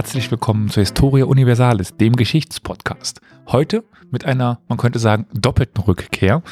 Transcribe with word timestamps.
Herzlich 0.00 0.30
willkommen 0.30 0.70
zur 0.70 0.80
Historia 0.80 1.26
Universalis, 1.26 1.94
dem 1.94 2.16
Geschichtspodcast. 2.16 3.20
Heute 3.48 3.84
mit 4.10 4.24
einer, 4.24 4.58
man 4.66 4.78
könnte 4.78 4.98
sagen, 4.98 5.26
doppelten 5.34 5.84
Rückkehr. 5.84 6.42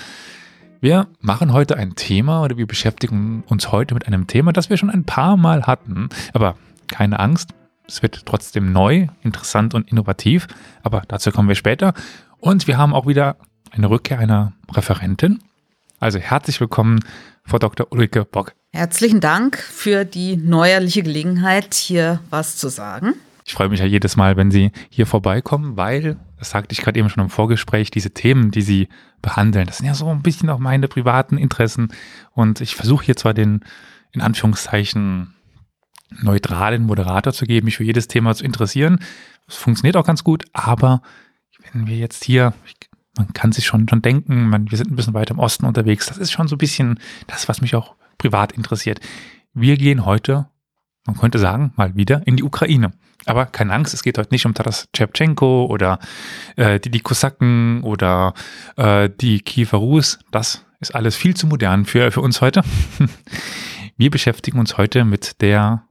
Wir 0.83 1.09
machen 1.21 1.55
heute 1.55 1.79
ein 1.79 1.95
Thema 1.95 2.43
oder 2.43 2.59
wir 2.59 2.67
beschäftigen 2.67 3.45
uns 3.47 3.73
heute 3.73 3.95
mit 3.95 4.07
einem 4.07 4.27
Thema, 4.27 4.53
das 4.53 4.69
wir 4.69 4.77
schon 4.77 4.91
ein 4.91 5.05
paar 5.05 5.39
Mal 5.39 5.67
hatten. 5.67 6.11
Aber 6.35 6.57
keine 6.89 7.21
Angst, 7.21 7.55
es 7.87 8.03
wird 8.03 8.27
trotzdem 8.27 8.71
neu, 8.71 9.07
interessant 9.23 9.73
und 9.73 9.91
innovativ. 9.91 10.47
Aber 10.83 11.05
dazu 11.09 11.31
kommen 11.31 11.49
wir 11.49 11.55
später. 11.55 11.95
Und 12.41 12.67
wir 12.67 12.77
haben 12.77 12.93
auch 12.93 13.07
wieder 13.07 13.39
eine 13.71 13.89
Rückkehr 13.89 14.19
einer 14.19 14.53
Referentin. 14.71 15.39
Also 16.01 16.19
herzlich 16.19 16.61
willkommen, 16.61 17.01
Frau 17.45 17.59
Dr. 17.59 17.87
Ulrike 17.93 18.27
Bock. 18.27 18.53
Herzlichen 18.75 19.21
Dank 19.21 19.57
für 19.57 20.05
die 20.05 20.37
neuerliche 20.37 21.03
Gelegenheit, 21.03 21.73
hier 21.73 22.21
was 22.29 22.59
zu 22.59 22.69
sagen. 22.69 23.15
Ich 23.49 23.55
freue 23.55 23.71
mich 23.71 23.81
ja 23.81 23.87
jedes 23.87 24.15
Mal, 24.15 24.37
wenn 24.37 24.51
Sie 24.51 24.73
hier 24.91 25.07
vorbeikommen, 25.07 25.79
weil, 25.79 26.19
das 26.37 26.51
sagte 26.51 26.75
ich 26.75 26.83
gerade 26.83 26.99
eben 26.99 27.09
schon 27.09 27.25
im 27.25 27.31
Vorgespräch, 27.31 27.91
diese 27.91 28.11
Themen, 28.11 28.51
die 28.51 28.61
Sie 28.61 28.89
behandeln, 29.23 29.67
das 29.67 29.79
sind 29.79 29.87
ja 29.87 29.95
so 29.95 30.07
ein 30.11 30.21
bisschen 30.21 30.51
auch 30.51 30.59
meine 30.59 30.87
privaten 30.87 31.39
Interessen. 31.39 31.89
Und 32.33 32.61
ich 32.61 32.77
versuche 32.77 33.07
hier 33.07 33.17
zwar 33.17 33.33
den, 33.33 33.65
in 34.13 34.21
Anführungszeichen, 34.21 35.35
neutralen 36.21 36.85
Moderator 36.85 37.33
zu 37.33 37.47
geben, 37.47 37.65
mich 37.65 37.79
für 37.79 37.85
jedes 37.85 38.07
Thema 38.07 38.35
zu 38.35 38.45
interessieren. 38.45 38.99
Das 39.47 39.57
funktioniert 39.57 39.97
auch 39.97 40.05
ganz 40.05 40.25
gut, 40.25 40.45
aber 40.53 41.01
wenn 41.73 41.87
wir 41.87 41.97
jetzt 41.97 42.25
hier, 42.25 42.53
man 43.17 43.33
kann 43.33 43.53
sich 43.53 43.65
schon, 43.65 43.89
schon 43.89 44.03
denken, 44.03 44.51
man, 44.51 44.71
wir 44.71 44.77
sind 44.77 44.91
ein 44.91 44.97
bisschen 44.97 45.15
weiter 45.15 45.33
im 45.33 45.41
Osten 45.41 45.65
unterwegs, 45.65 46.05
das 46.05 46.19
ist 46.19 46.33
schon 46.33 46.49
so 46.49 46.57
ein 46.57 46.59
bisschen 46.59 47.01
das, 47.27 47.49
was 47.49 47.63
mich 47.63 47.75
auch 47.75 47.95
privat 48.19 48.53
interessiert. 48.53 49.01
Wir 49.55 49.79
gehen 49.79 50.05
heute, 50.05 50.51
man 51.09 51.17
könnte 51.17 51.39
sagen, 51.39 51.73
mal 51.77 51.97
wieder 51.97 52.27
in 52.27 52.37
die 52.37 52.43
Ukraine. 52.43 52.93
Aber 53.25 53.47
keine 53.47 53.73
Angst, 53.73 53.95
es 53.95 54.03
geht 54.03 54.19
heute 54.19 54.29
nicht 54.31 54.45
um 54.45 54.53
Taras 54.53 54.89
Shevchenko 54.95 55.65
oder 55.65 55.99
äh, 56.57 56.79
die, 56.79 56.91
die 56.91 57.01
Kosaken 57.01 57.83
oder 57.83 58.35
äh, 58.77 59.09
die 59.19 59.41
Kiefer 59.41 59.79
Rus. 59.79 60.19
Das 60.31 60.67
ist 60.81 60.95
alles 60.95 61.17
viel 61.17 61.35
zu 61.35 61.47
modern 61.47 61.87
für, 61.87 62.13
für 62.13 62.21
uns 62.21 62.43
heute. 62.43 62.63
Wir 63.97 64.11
beschäftigen 64.11 64.59
uns 64.59 64.77
heute 64.77 65.05
mit 65.05 65.41
der 65.41 65.83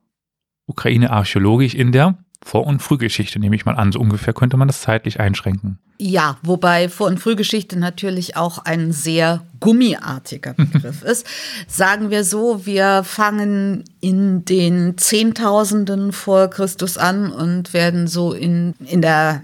Ukraine 0.68 1.10
archäologisch 1.10 1.74
in 1.74 1.92
der 1.92 2.20
vor- 2.44 2.68
und 2.68 2.82
Frühgeschichte, 2.82 3.40
nehme 3.40 3.56
ich 3.56 3.66
mal 3.66 3.76
an. 3.76 3.92
So 3.92 4.00
ungefähr 4.00 4.34
könnte 4.34 4.58
man 4.58 4.68
das 4.68 4.82
zeitlich 4.82 5.20
einschränken. 5.20 5.80
Ja, 6.00 6.38
wobei 6.44 6.90
Vor- 6.90 7.08
und 7.08 7.20
Frühgeschichte 7.20 7.78
natürlich 7.78 8.38
auch 8.38 8.60
ein 8.60 8.92
sehr 8.92 9.42
gummiartiger 9.60 10.54
Begriff 10.54 11.02
ist. 11.02 11.26
Sagen 11.68 12.12
wir 12.12 12.24
so, 12.24 12.68
wir 12.68 13.04
fangen 13.04 13.84
in 14.00 14.46
den 14.46 14.98
Zehntausenden 14.98 16.12
vor 16.14 16.50
Christus 16.50 17.00
an 17.00 17.32
und 17.32 17.74
werden 17.74 18.06
so 18.06 18.34
in, 18.34 18.76
in 18.86 19.02
der 19.02 19.44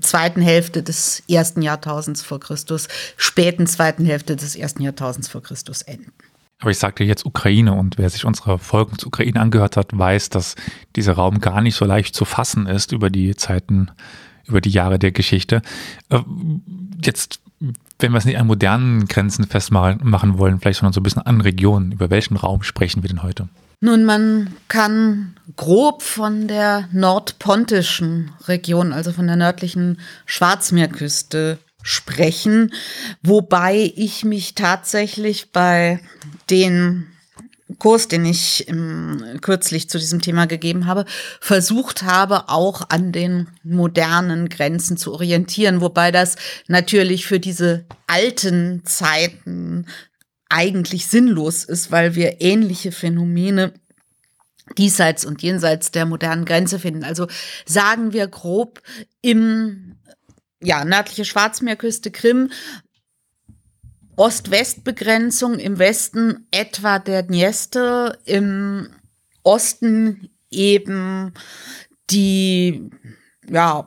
zweiten 0.00 0.40
Hälfte 0.40 0.82
des 0.82 1.22
ersten 1.28 1.60
Jahrtausends 1.60 2.22
vor 2.22 2.40
Christus, 2.40 2.88
späten 3.18 3.66
zweiten 3.66 4.06
Hälfte 4.06 4.34
des 4.34 4.56
ersten 4.56 4.82
Jahrtausends 4.82 5.28
vor 5.28 5.42
Christus 5.42 5.82
enden. 5.82 6.12
Aber 6.62 6.70
ich 6.70 6.78
sagte 6.78 7.02
jetzt 7.02 7.26
Ukraine 7.26 7.72
und 7.72 7.98
wer 7.98 8.08
sich 8.08 8.24
unsere 8.24 8.56
Folgen 8.56 8.96
zur 8.96 9.08
Ukraine 9.08 9.40
angehört 9.40 9.76
hat, 9.76 9.98
weiß, 9.98 10.30
dass 10.30 10.54
dieser 10.94 11.14
Raum 11.14 11.40
gar 11.40 11.60
nicht 11.60 11.74
so 11.74 11.84
leicht 11.84 12.14
zu 12.14 12.24
fassen 12.24 12.66
ist 12.66 12.92
über 12.92 13.10
die 13.10 13.34
Zeiten, 13.34 13.90
über 14.46 14.60
die 14.60 14.70
Jahre 14.70 15.00
der 15.00 15.10
Geschichte. 15.10 15.60
Äh, 16.08 16.20
jetzt, 17.04 17.40
wenn 17.98 18.12
wir 18.12 18.18
es 18.18 18.26
nicht 18.26 18.38
an 18.38 18.46
modernen 18.46 19.08
Grenzen 19.08 19.44
festmachen 19.44 20.38
wollen, 20.38 20.60
vielleicht 20.60 20.78
sondern 20.78 20.92
so 20.92 21.00
ein 21.00 21.02
bisschen 21.02 21.22
an 21.22 21.40
Regionen. 21.40 21.90
Über 21.90 22.10
welchen 22.10 22.36
Raum 22.36 22.62
sprechen 22.62 23.02
wir 23.02 23.08
denn 23.08 23.24
heute? 23.24 23.48
Nun, 23.80 24.04
man 24.04 24.54
kann 24.68 25.34
grob 25.56 26.02
von 26.04 26.46
der 26.46 26.88
nordpontischen 26.92 28.30
Region, 28.46 28.92
also 28.92 29.10
von 29.10 29.26
der 29.26 29.34
nördlichen 29.34 29.98
Schwarzmeerküste 30.26 31.58
sprechen, 31.82 32.72
wobei 33.22 33.92
ich 33.96 34.24
mich 34.24 34.54
tatsächlich 34.54 35.50
bei 35.50 36.00
den 36.50 37.06
Kurs, 37.78 38.08
den 38.08 38.24
ich 38.24 38.68
im, 38.68 39.38
kürzlich 39.40 39.88
zu 39.88 39.98
diesem 39.98 40.20
Thema 40.20 40.46
gegeben 40.46 40.86
habe, 40.86 41.04
versucht 41.40 42.02
habe, 42.02 42.48
auch 42.48 42.90
an 42.90 43.12
den 43.12 43.48
modernen 43.62 44.48
Grenzen 44.48 44.96
zu 44.96 45.12
orientieren, 45.12 45.80
wobei 45.80 46.10
das 46.10 46.36
natürlich 46.68 47.26
für 47.26 47.40
diese 47.40 47.84
alten 48.06 48.82
Zeiten 48.84 49.86
eigentlich 50.48 51.06
sinnlos 51.06 51.64
ist, 51.64 51.90
weil 51.90 52.14
wir 52.14 52.40
ähnliche 52.40 52.92
Phänomene 52.92 53.72
diesseits 54.76 55.24
und 55.24 55.42
jenseits 55.42 55.90
der 55.90 56.06
modernen 56.06 56.44
Grenze 56.44 56.78
finden. 56.78 57.04
Also 57.04 57.26
sagen 57.66 58.12
wir 58.12 58.26
grob 58.26 58.82
im 59.22 59.96
ja, 60.60 60.84
nördliche 60.84 61.24
Schwarzmeerküste, 61.24 62.10
Krim, 62.10 62.50
Ost-West-Begrenzung, 64.16 65.58
im 65.58 65.78
Westen 65.78 66.46
etwa 66.50 66.98
der 66.98 67.22
Dniester, 67.22 68.18
im 68.24 68.88
Osten 69.42 70.30
eben 70.50 71.32
die 72.10 72.90
ja, 73.48 73.86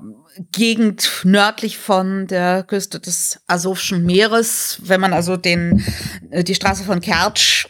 Gegend 0.51 1.21
nördlich 1.23 1.77
von 1.77 2.27
der 2.27 2.63
Küste 2.63 2.99
des 2.99 3.39
Asowschen 3.47 4.05
Meeres, 4.05 4.79
wenn 4.83 4.99
man 4.99 5.13
also 5.13 5.37
den, 5.37 5.81
die 6.29 6.55
Straße 6.55 6.83
von 6.83 6.99
Kertsch 6.99 7.67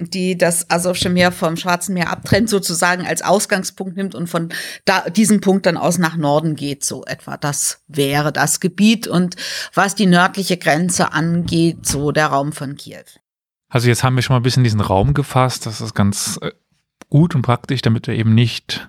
die 0.00 0.38
das 0.38 0.70
Asowsche 0.70 1.10
Meer 1.10 1.32
vom 1.32 1.56
Schwarzen 1.56 1.94
Meer 1.94 2.10
abtrennt, 2.10 2.48
sozusagen 2.48 3.06
als 3.06 3.22
Ausgangspunkt 3.22 3.96
nimmt 3.96 4.14
und 4.14 4.28
von 4.28 4.50
da, 4.84 5.08
diesem 5.10 5.40
Punkt 5.40 5.66
dann 5.66 5.76
aus 5.76 5.98
nach 5.98 6.16
Norden 6.16 6.56
geht, 6.56 6.84
so 6.84 7.04
etwa. 7.04 7.36
Das 7.36 7.82
wäre 7.88 8.32
das 8.32 8.60
Gebiet 8.60 9.06
und 9.06 9.36
was 9.74 9.94
die 9.94 10.06
nördliche 10.06 10.56
Grenze 10.56 11.12
angeht, 11.12 11.86
so 11.86 12.12
der 12.12 12.26
Raum 12.26 12.52
von 12.52 12.76
Kiew. 12.76 13.04
Also 13.68 13.88
jetzt 13.88 14.02
haben 14.02 14.16
wir 14.16 14.22
schon 14.22 14.34
mal 14.34 14.40
ein 14.40 14.44
bisschen 14.44 14.64
diesen 14.64 14.80
Raum 14.80 15.14
gefasst. 15.14 15.66
Das 15.66 15.80
ist 15.80 15.94
ganz 15.94 16.38
äh, 16.40 16.52
gut 17.10 17.34
und 17.34 17.42
praktisch, 17.42 17.82
damit 17.82 18.06
wir 18.06 18.14
eben 18.14 18.34
nicht, 18.34 18.88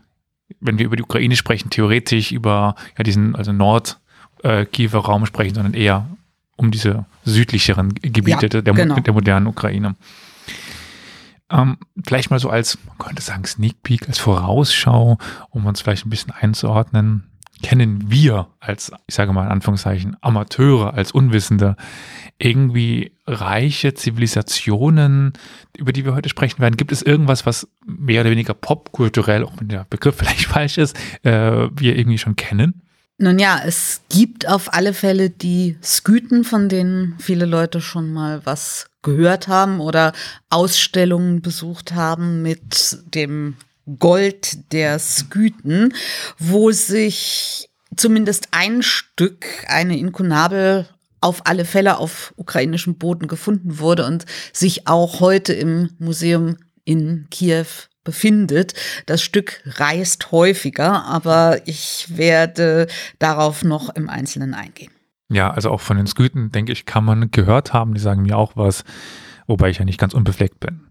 wenn 0.59 0.80
wir 0.80 0.86
über 0.86 0.96
die 0.96 1.03
Ukraine 1.03 1.36
sprechen, 1.36 1.70
theoretisch 1.70 2.31
über 2.31 2.76
ja, 2.97 3.03
diesen 3.03 3.36
also 3.36 3.52
Nord-Kiewer 3.52 5.00
äh, 5.00 5.06
Raum 5.06 5.26
sprechen, 5.26 5.56
sondern 5.56 5.74
eher 5.74 6.08
um 6.56 6.72
diese 6.72 7.06
südlicheren 7.26 7.94
Gebiete 7.96 8.50
ja, 8.52 8.62
der, 8.62 8.74
genau. 8.74 9.00
der 9.00 9.14
modernen 9.14 9.47
Ukraine. 9.47 9.96
Ähm, 11.52 11.78
vielleicht 12.06 12.30
mal 12.30 12.40
so 12.40 12.50
als, 12.50 12.78
man 12.88 12.98
könnte 12.98 13.22
sagen, 13.22 13.46
Sneak 13.46 13.82
Peek, 13.84 14.08
als 14.08 14.20
Vorausschau, 14.20 15.18
um 15.50 15.66
uns 15.66 15.82
vielleicht 15.82 16.06
ein 16.06 16.10
bisschen 16.10 16.32
einzuordnen. 16.32 17.26
Kennen 17.62 18.10
wir 18.10 18.48
als, 18.62 18.92
ich 19.08 19.16
sage 19.16 19.34
mal 19.34 19.44
in 19.44 19.52
Anführungszeichen, 19.52 20.16
Amateure, 20.22 20.94
als 20.94 21.12
Unwissende, 21.12 21.76
irgendwie 22.38 23.12
reiche 23.28 23.94
Zivilisationen, 23.94 25.34
über 25.76 25.92
die 25.92 26.06
wir 26.06 26.16
heute 26.16 26.30
sprechen 26.30 26.59
werden? 26.59 26.78
Gibt 26.78 26.94
es 26.94 27.02
irgendwas, 27.02 27.46
was 27.46 27.68
mehr 27.86 28.22
oder 28.22 28.32
weniger 28.32 28.54
popkulturell, 28.54 29.44
auch 29.44 29.54
wenn 29.59 29.68
der 29.68 29.86
Begriff 29.90 30.16
vielleicht 30.20 30.46
falsch 30.46 30.78
ist, 30.78 30.98
äh, 31.24 31.68
wir 31.76 31.98
irgendwie 31.98 32.18
schon 32.18 32.38
kennen? 32.38 32.82
Nun 33.22 33.38
ja, 33.38 33.62
es 33.66 34.00
gibt 34.07 34.47
auf 34.47 34.73
alle 34.73 34.94
Fälle 34.94 35.29
die 35.29 35.78
Sküten, 35.84 36.46
von 36.46 36.70
denen 36.70 37.17
viele 37.20 37.46
Leute 37.46 37.82
schon 37.82 38.14
mal 38.14 38.46
was 38.46 38.85
gehört 39.02 39.49
haben 39.49 39.82
oder 39.82 40.14
Ausstellungen 40.49 41.41
besucht 41.41 41.94
haben 41.94 42.41
mit 42.41 42.97
dem 43.14 43.58
Gold 43.99 44.72
der 44.72 44.99
Sküten, 44.99 45.94
wo 46.38 46.72
sich 46.72 47.70
zumindest 47.97 48.47
ein 48.52 48.84
Stück, 48.84 49.46
eine 49.67 49.97
Inkunabel 49.97 50.88
auf 51.20 51.46
alle 51.46 51.66
Fälle 51.66 51.97
auf 51.97 52.34
ukrainischem 52.38 52.96
Boden 52.96 53.28
gefunden 53.28 53.79
wurde 53.79 54.05
und 54.05 54.26
sich 54.53 54.88
auch 54.88 55.20
heute 55.20 55.52
im 55.52 55.90
Museum 55.99 56.55
in 56.85 57.28
Kiew 57.29 57.67
befindet. 58.09 58.73
Das 59.06 59.22
Stück 59.22 59.61
reist 59.66 60.32
häufiger, 60.32 61.06
aber 61.06 61.61
ich 61.66 62.08
werde 62.09 62.88
darauf 63.20 63.64
noch 63.64 63.94
im 63.96 64.09
Einzelnen 64.09 64.56
eingehen. 64.56 64.91
Ja, 65.32 65.52
also 65.52 65.70
auch 65.70 65.82
von 65.82 65.97
den 65.97 66.08
Sküten, 66.08 66.52
denke 66.52 66.72
ich, 66.72 66.85
kann 66.85 67.06
man 67.06 67.29
gehört 67.29 67.72
haben. 67.72 67.94
Die 67.94 68.00
sagen 68.00 68.23
mir 68.23 68.35
auch 68.35 68.53
was, 68.56 68.84
wobei 69.46 69.70
ich 69.70 69.78
ja 69.78 69.85
nicht 69.85 70.00
ganz 70.00 70.16
unbefleckt 70.16 70.59
bin 70.59 70.82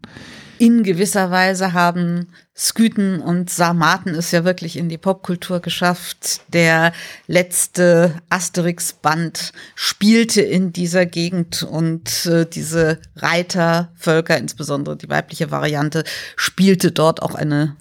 in 0.58 0.82
gewisser 0.82 1.31
Weise 1.31 1.72
haben 1.72 2.28
Sküten 2.55 3.20
und 3.20 3.50
Sarmaten 3.50 4.14
es 4.14 4.32
ja 4.32 4.44
wirklich 4.44 4.76
in 4.76 4.88
die 4.88 4.99
Popkultur 4.99 5.60
geschafft. 5.60 6.40
Der 6.49 6.93
letzte 7.26 8.14
Asterix-Band 8.31 9.52
spielte 9.75 10.40
in 10.40 10.72
dieser 10.72 11.06
Gegend 11.06 11.62
und 11.62 12.26
äh, 12.26 12.46
diese 12.46 12.99
Reitervölker, 13.16 14.37
insbesondere 14.37 14.96
die 14.96 15.08
weibliche 15.08 15.50
Variante, 15.50 16.05
spielte 16.37 16.90
dort 16.90 17.22
auch 17.22 17.34
eine 17.34 17.76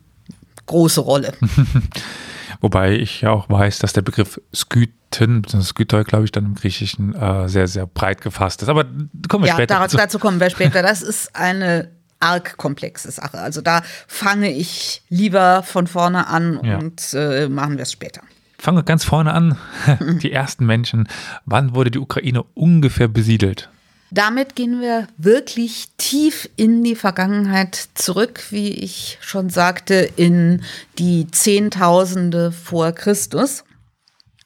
große 0.67 1.01
Rolle. 1.01 1.33
Wobei 2.61 2.93
ich 2.93 3.21
ja 3.21 3.31
auch 3.31 3.49
weiß, 3.49 3.79
dass 3.79 3.93
der 3.93 4.01
Begriff 4.01 4.41
Skythen, 4.53 5.43
Skytoi, 5.43 6.03
glaube 6.03 6.25
ich, 6.25 6.31
dann 6.31 6.45
im 6.45 6.55
Griechischen 6.55 7.13
äh, 7.15 7.47
sehr, 7.49 7.67
sehr 7.67 7.85
breit 7.85 8.21
gefasst 8.21 8.61
ist. 8.61 8.69
Aber 8.69 8.85
kommen 9.27 9.43
wir 9.43 9.49
ja, 9.49 9.53
später 9.53 9.79
dazu. 9.79 9.97
dazu 9.97 10.19
kommen 10.19 10.39
wir 10.39 10.49
später. 10.49 10.81
Das 10.81 11.01
ist 11.01 11.35
eine 11.35 11.96
arg 12.19 12.57
komplexe 12.57 13.11
Sache. 13.11 13.37
Also 13.39 13.61
da 13.61 13.81
fange 14.07 14.51
ich 14.51 15.01
lieber 15.09 15.63
von 15.63 15.87
vorne 15.87 16.27
an 16.27 16.59
Ja. 16.63 16.77
und 16.77 17.13
äh, 17.13 17.47
machen 17.49 17.77
wir 17.77 17.83
es 17.83 17.91
später. 17.91 18.21
Fangen 18.59 18.77
wir 18.77 18.83
ganz 18.83 19.03
vorne 19.03 19.33
an. 19.33 19.57
Die 20.21 20.31
ersten 20.31 20.65
Menschen. 20.65 21.07
Wann 21.45 21.75
wurde 21.75 21.91
die 21.91 21.99
Ukraine 21.99 22.43
ungefähr 22.55 23.07
besiedelt? 23.07 23.69
Damit 24.09 24.55
gehen 24.55 24.79
wir 24.81 25.07
wirklich 25.17 25.89
tief 25.97 26.49
in 26.55 26.81
die 26.83 26.95
Vergangenheit 26.95 27.89
zurück, 27.93 28.45
wie 28.51 28.69
ich 28.69 29.17
schon 29.21 29.49
sagte, 29.49 29.95
in 30.15 30.63
die 30.97 31.27
Zehntausende 31.29 32.51
vor 32.53 32.93
Christus. 32.93 33.63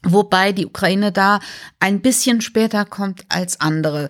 Wobei 0.04 0.52
die 0.52 0.66
Ukraine 0.66 1.12
da 1.12 1.40
ein 1.80 2.02
bisschen 2.02 2.42
später 2.42 2.86
kommt 2.86 3.24
als 3.30 3.62
andere. 3.62 4.10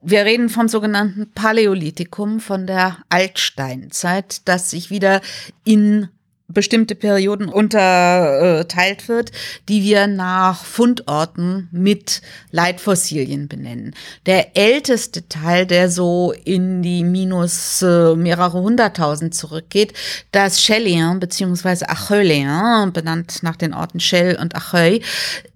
Wir 0.00 0.24
reden 0.24 0.48
vom 0.48 0.68
sogenannten 0.68 1.30
Paläolithikum, 1.32 2.40
von 2.40 2.66
der 2.66 2.98
Altsteinzeit, 3.08 4.42
das 4.44 4.70
sich 4.70 4.90
wieder 4.90 5.20
in 5.64 6.08
bestimmte 6.50 6.94
Perioden 6.94 7.48
unterteilt 7.48 9.06
wird, 9.08 9.32
die 9.68 9.82
wir 9.82 10.06
nach 10.06 10.64
Fundorten 10.64 11.68
mit 11.72 12.22
Leitfossilien 12.52 13.48
benennen. 13.48 13.94
Der 14.24 14.56
älteste 14.56 15.28
Teil, 15.28 15.66
der 15.66 15.90
so 15.90 16.32
in 16.44 16.80
die 16.80 17.04
minus 17.04 17.82
äh, 17.82 18.14
mehrere 18.14 18.62
hunderttausend 18.62 19.34
zurückgeht, 19.34 19.92
das 20.32 20.58
Chellien 20.58 21.20
bzw. 21.20 21.84
Acheulien, 21.86 22.94
benannt 22.94 23.42
nach 23.42 23.56
den 23.56 23.74
Orten 23.74 23.98
Chell 23.98 24.38
und 24.40 24.56
Acheuil, 24.56 25.02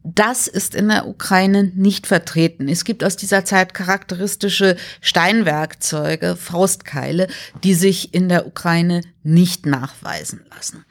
das 0.04 0.48
ist 0.48 0.74
in 0.74 0.88
der 0.88 1.06
Ukraine 1.06 1.70
nicht 1.74 2.06
vertreten. 2.06 2.68
Es 2.68 2.84
gibt 2.84 3.04
aus 3.04 3.16
dieser 3.16 3.44
Zeit 3.44 3.72
charakteristische 3.72 4.76
Steinwerkzeuge, 5.00 6.36
Faustkeile, 6.36 7.28
die 7.62 7.74
sich 7.74 8.12
in 8.12 8.28
der 8.28 8.46
Ukraine 8.46 9.02
nicht 9.22 9.66
nachweisen 9.66 10.44
lassen. 10.54 10.84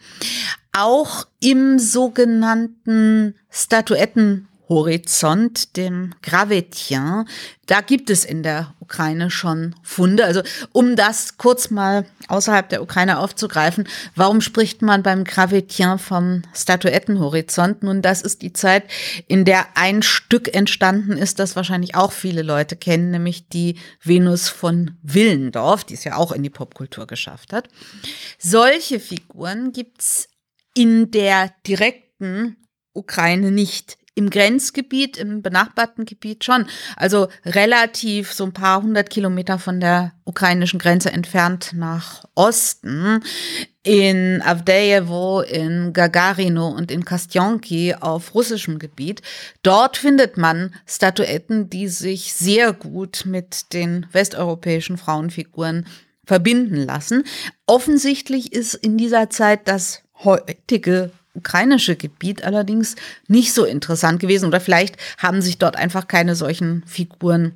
Auch 0.74 1.28
im 1.42 1.80
sogenannten 1.80 3.36
Statuettenhorizont, 4.72 5.76
dem 5.76 6.16
Gravetien, 6.22 7.28
da 7.66 7.82
gibt 7.82 8.10
es 8.10 8.24
in 8.24 8.42
der 8.42 8.74
Ukraine 8.80 9.30
schon 9.30 9.76
Funde. 9.84 10.24
Also 10.24 10.42
um 10.72 10.96
das 10.96 11.38
kurz 11.38 11.70
mal 11.70 12.06
außerhalb 12.30 12.70
der 12.70 12.82
Ukraine 12.82 13.20
aufzugreifen, 13.20 13.88
warum 14.16 14.40
spricht 14.40 14.82
man 14.82 15.04
beim 15.04 15.26
Gravetien 15.26 16.00
vom 16.00 16.44
Statuettenhorizont? 16.54 17.84
Nun, 17.84 18.02
das 18.02 18.22
ist 18.22 18.42
die 18.42 18.54
Zeit, 18.54 18.84
in 19.28 19.44
der 19.44 19.66
ein 19.76 20.04
Stück 20.04 20.54
entstanden 20.56 21.18
ist, 21.18 21.40
das 21.40 21.58
wahrscheinlich 21.58 21.96
auch 21.96 22.14
viele 22.14 22.42
Leute 22.42 22.78
kennen, 22.78 23.12
nämlich 23.12 23.50
die 23.50 23.76
Venus 24.02 24.48
von 24.48 24.98
Willendorf, 25.02 25.84
die 25.84 25.96
es 25.96 26.06
ja 26.06 26.16
auch 26.16 26.32
in 26.32 26.44
die 26.44 26.50
Popkultur 26.50 27.08
geschafft 27.08 27.52
hat. 27.52 27.68
Solche 28.40 29.02
Figuren 29.02 29.74
gibt's 29.74 30.30
in 30.74 31.12
der 31.12 31.52
direkten 31.68 32.56
Ukraine 32.94 33.52
nicht. 33.52 33.98
Im 34.14 34.30
Grenzgebiet, 34.30 35.18
im 35.18 35.42
benachbarten 35.42 36.06
Gebiet 36.06 36.44
schon. 36.44 36.66
Also 36.98 37.30
relativ 37.46 38.34
so 38.34 38.44
ein 38.44 38.52
paar 38.52 38.82
hundert 38.82 39.10
Kilometer 39.10 39.58
von 39.58 39.80
der 39.80 40.12
ukrainischen 40.26 40.80
Grenze 40.80 41.12
entfernt 41.12 41.72
nach 41.74 42.26
Osten. 42.36 43.24
In 43.84 44.42
Avdejewo, 44.42 45.42
in 45.42 45.94
Gagarino 45.94 46.68
und 46.68 46.92
in 46.92 47.06
Kastjonki 47.06 47.96
auf 47.96 48.36
russischem 48.36 48.80
Gebiet. 48.80 49.22
Dort 49.64 49.98
findet 49.98 50.38
man 50.38 50.76
Statuetten, 50.86 51.70
die 51.70 51.88
sich 51.88 52.34
sehr 52.34 52.74
gut 52.74 53.24
mit 53.26 53.74
den 53.74 54.06
westeuropäischen 54.12 54.98
Frauenfiguren 54.98 55.88
verbinden 56.26 56.76
lassen. 56.76 57.24
Offensichtlich 57.66 58.54
ist 58.54 58.74
in 58.74 58.98
dieser 58.98 59.30
Zeit 59.30 59.68
das 59.68 60.04
heutige 60.24 61.12
ukrainische 61.34 61.96
Gebiet 61.96 62.44
allerdings 62.44 62.96
nicht 63.28 63.54
so 63.54 63.66
interessant 63.66 64.20
gewesen 64.20 64.48
oder 64.48 64.60
vielleicht 64.60 64.98
haben 65.18 65.42
sich 65.42 65.58
dort 65.58 65.76
einfach 65.76 66.08
keine 66.08 66.36
solchen 66.36 66.84
Figuren 66.86 67.54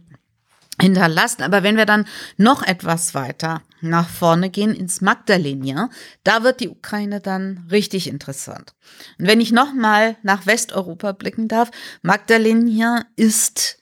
hinterlassen. 0.80 1.44
Aber 1.44 1.64
wenn 1.64 1.78
wir 1.78 1.86
dann 1.86 2.06
noch 2.38 2.64
etwas 2.64 3.14
weiter 3.14 3.62
nach 3.82 4.10
vorne 4.10 4.50
gehen 4.50 4.74
ins 4.74 5.02
Magdalénien, 5.02 5.90
da 6.24 6.44
wird 6.44 6.60
die 6.60 6.70
Ukraine 6.70 7.22
dann 7.22 7.66
richtig 7.72 8.08
interessant. 8.08 8.74
Und 9.20 9.28
wenn 9.28 9.42
ich 9.42 9.52
nochmal 9.52 10.18
nach 10.24 10.46
Westeuropa 10.46 11.14
blicken 11.14 11.48
darf, 11.48 11.72
Magdalénien 12.04 13.04
ist 13.16 13.78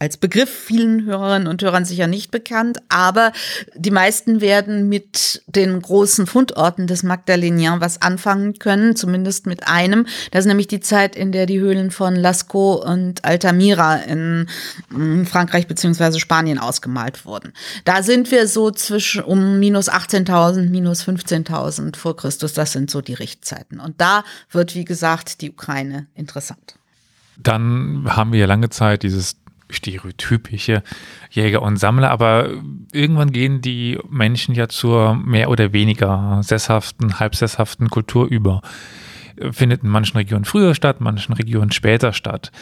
als 0.00 0.16
Begriff 0.16 0.48
vielen 0.48 1.04
Hörerinnen 1.04 1.46
und 1.46 1.62
Hörern 1.62 1.84
sicher 1.84 2.06
nicht 2.06 2.30
bekannt, 2.30 2.78
aber 2.88 3.32
die 3.74 3.90
meisten 3.90 4.40
werden 4.40 4.88
mit 4.88 5.42
den 5.46 5.80
großen 5.80 6.26
Fundorten 6.26 6.86
des 6.86 7.04
Magdalénien 7.04 7.82
was 7.82 8.00
anfangen 8.00 8.58
können, 8.58 8.96
zumindest 8.96 9.46
mit 9.46 9.68
einem. 9.68 10.06
Das 10.30 10.40
ist 10.40 10.48
nämlich 10.48 10.68
die 10.68 10.80
Zeit, 10.80 11.14
in 11.14 11.32
der 11.32 11.44
die 11.44 11.60
Höhlen 11.60 11.90
von 11.90 12.16
Lascaux 12.16 12.82
und 12.82 13.26
Altamira 13.26 13.96
in 13.96 14.46
Frankreich 15.26 15.66
beziehungsweise 15.66 16.18
Spanien 16.18 16.58
ausgemalt 16.58 17.26
wurden. 17.26 17.52
Da 17.84 18.02
sind 18.02 18.30
wir 18.30 18.48
so 18.48 18.70
zwischen 18.70 19.22
um 19.22 19.58
minus 19.58 19.90
18.000, 19.90 20.70
minus 20.70 21.06
15.000 21.06 21.96
vor 21.96 22.16
Christus. 22.16 22.54
Das 22.54 22.72
sind 22.72 22.90
so 22.90 23.02
die 23.02 23.14
Richtzeiten. 23.14 23.78
Und 23.80 24.00
da 24.00 24.24
wird, 24.50 24.74
wie 24.74 24.86
gesagt, 24.86 25.42
die 25.42 25.50
Ukraine 25.50 26.06
interessant. 26.14 26.76
Dann 27.36 28.04
haben 28.06 28.32
wir 28.32 28.40
ja 28.40 28.46
lange 28.46 28.70
Zeit 28.70 29.02
dieses 29.02 29.36
stereotypische 29.70 30.82
Jäger 31.30 31.62
und 31.62 31.76
Sammler, 31.76 32.10
aber 32.10 32.50
irgendwann 32.92 33.32
gehen 33.32 33.60
die 33.60 33.98
Menschen 34.08 34.54
ja 34.54 34.68
zur 34.68 35.14
mehr 35.14 35.50
oder 35.50 35.72
weniger 35.72 36.40
sesshaften, 36.42 37.18
halbsesshaften 37.18 37.90
Kultur 37.90 38.26
über. 38.26 38.62
Findet 39.52 39.82
in 39.82 39.88
manchen 39.88 40.18
Regionen 40.18 40.44
früher 40.44 40.74
statt, 40.74 40.96
in 40.98 41.04
manchen 41.04 41.32
Regionen 41.32 41.70
später 41.70 42.12
statt. 42.12 42.52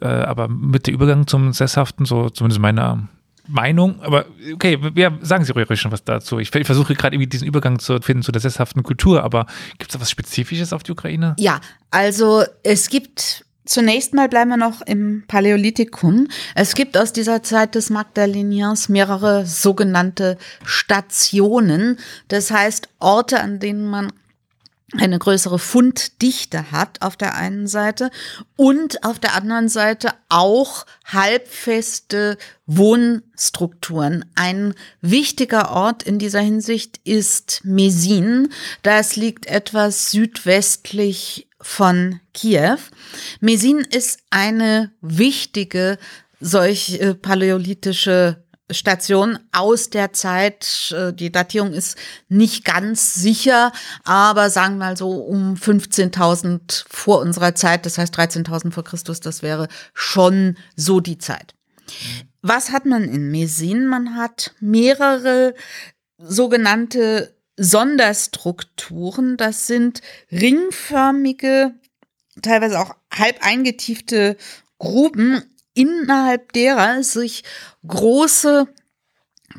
Äh, 0.00 0.06
Aber 0.06 0.46
mit 0.46 0.86
dem 0.86 0.94
Übergang 0.94 1.26
zum 1.26 1.52
Sesshaften, 1.52 2.06
so 2.06 2.30
zumindest 2.30 2.60
meiner 2.60 3.08
Meinung, 3.48 4.00
aber 4.02 4.26
okay, 4.52 4.78
ja, 4.94 5.10
sagen 5.22 5.44
Sie 5.44 5.52
ruhig 5.52 5.80
schon 5.80 5.90
was 5.90 6.04
dazu. 6.04 6.38
Ich, 6.38 6.54
ich 6.54 6.66
versuche 6.66 6.94
gerade 6.94 7.16
irgendwie 7.16 7.30
diesen 7.30 7.48
Übergang 7.48 7.78
zu 7.78 7.98
finden 8.00 8.22
zu 8.22 8.30
der 8.30 8.42
sesshaften 8.42 8.82
Kultur, 8.82 9.24
aber 9.24 9.46
gibt 9.78 9.90
es 9.90 9.96
da 9.96 10.00
was 10.00 10.10
Spezifisches 10.10 10.74
auf 10.74 10.82
die 10.82 10.92
Ukraine? 10.92 11.34
Ja, 11.38 11.60
also 11.90 12.44
es 12.62 12.90
gibt 12.90 13.46
Zunächst 13.68 14.14
mal 14.14 14.30
bleiben 14.30 14.48
wir 14.48 14.56
noch 14.56 14.80
im 14.80 15.24
Paläolithikum. 15.28 16.28
Es 16.54 16.74
gibt 16.74 16.96
aus 16.96 17.12
dieser 17.12 17.42
Zeit 17.42 17.74
des 17.74 17.90
Magdaleniens 17.90 18.88
mehrere 18.88 19.44
sogenannte 19.44 20.38
Stationen. 20.64 21.98
Das 22.28 22.50
heißt 22.50 22.88
Orte, 22.98 23.40
an 23.40 23.58
denen 23.60 23.84
man 23.84 24.10
eine 24.96 25.18
größere 25.18 25.58
Funddichte 25.58 26.72
hat 26.72 27.02
auf 27.02 27.18
der 27.18 27.34
einen 27.34 27.66
Seite 27.66 28.10
und 28.56 29.04
auf 29.04 29.18
der 29.18 29.34
anderen 29.34 29.68
Seite 29.68 30.14
auch 30.30 30.86
halbfeste 31.04 32.38
Wohnstrukturen. 32.64 34.24
Ein 34.34 34.74
wichtiger 35.02 35.72
Ort 35.72 36.04
in 36.04 36.18
dieser 36.18 36.40
Hinsicht 36.40 37.00
ist 37.04 37.60
Mesin. 37.64 38.48
Das 38.82 39.14
liegt 39.16 39.44
etwas 39.44 40.10
südwestlich 40.10 41.47
von 41.60 42.20
Kiew. 42.34 42.78
Mesin 43.40 43.78
ist 43.78 44.20
eine 44.30 44.92
wichtige 45.00 45.98
solch 46.40 47.00
äh, 47.00 47.14
paläolithische 47.14 48.44
Station 48.70 49.38
aus 49.52 49.90
der 49.90 50.12
Zeit, 50.12 50.94
äh, 50.96 51.12
die 51.12 51.32
Datierung 51.32 51.72
ist 51.72 51.96
nicht 52.28 52.64
ganz 52.64 53.14
sicher, 53.14 53.72
aber 54.04 54.50
sagen 54.50 54.74
wir 54.74 54.86
mal 54.86 54.96
so 54.96 55.10
um 55.10 55.54
15.000 55.54 56.84
vor 56.88 57.20
unserer 57.20 57.54
Zeit, 57.54 57.86
das 57.86 57.96
heißt 57.96 58.14
13.000 58.14 58.72
vor 58.72 58.84
Christus, 58.84 59.20
das 59.20 59.42
wäre 59.42 59.68
schon 59.94 60.56
so 60.76 61.00
die 61.00 61.18
Zeit. 61.18 61.54
Was 62.42 62.70
hat 62.70 62.84
man 62.84 63.04
in 63.04 63.30
Mesin? 63.30 63.86
Man 63.86 64.16
hat 64.16 64.54
mehrere 64.60 65.54
sogenannte 66.18 67.37
Sonderstrukturen. 67.58 69.36
Das 69.36 69.66
sind 69.66 70.00
ringförmige, 70.32 71.74
teilweise 72.40 72.80
auch 72.80 72.94
halb 73.12 73.44
eingetiefte 73.44 74.36
Gruben, 74.78 75.42
innerhalb 75.74 76.52
derer 76.52 77.02
sich 77.02 77.44
große 77.86 78.66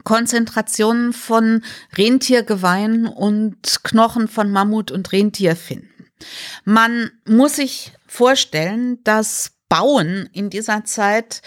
Konzentrationen 0.04 1.14
von 1.14 1.64
Rentiergeweihen 1.98 3.08
und 3.08 3.84
Knochen 3.84 4.28
von 4.28 4.52
Mammut 4.52 4.92
und 4.92 5.12
Rentier 5.12 5.56
finden. 5.56 6.08
Man 6.66 7.12
muss 7.26 7.56
sich 7.56 7.94
vorstellen, 8.08 9.04
dass 9.04 9.52
Bauen 9.70 10.30
in 10.34 10.50
dieser 10.50 10.84
Zeit 10.84 11.42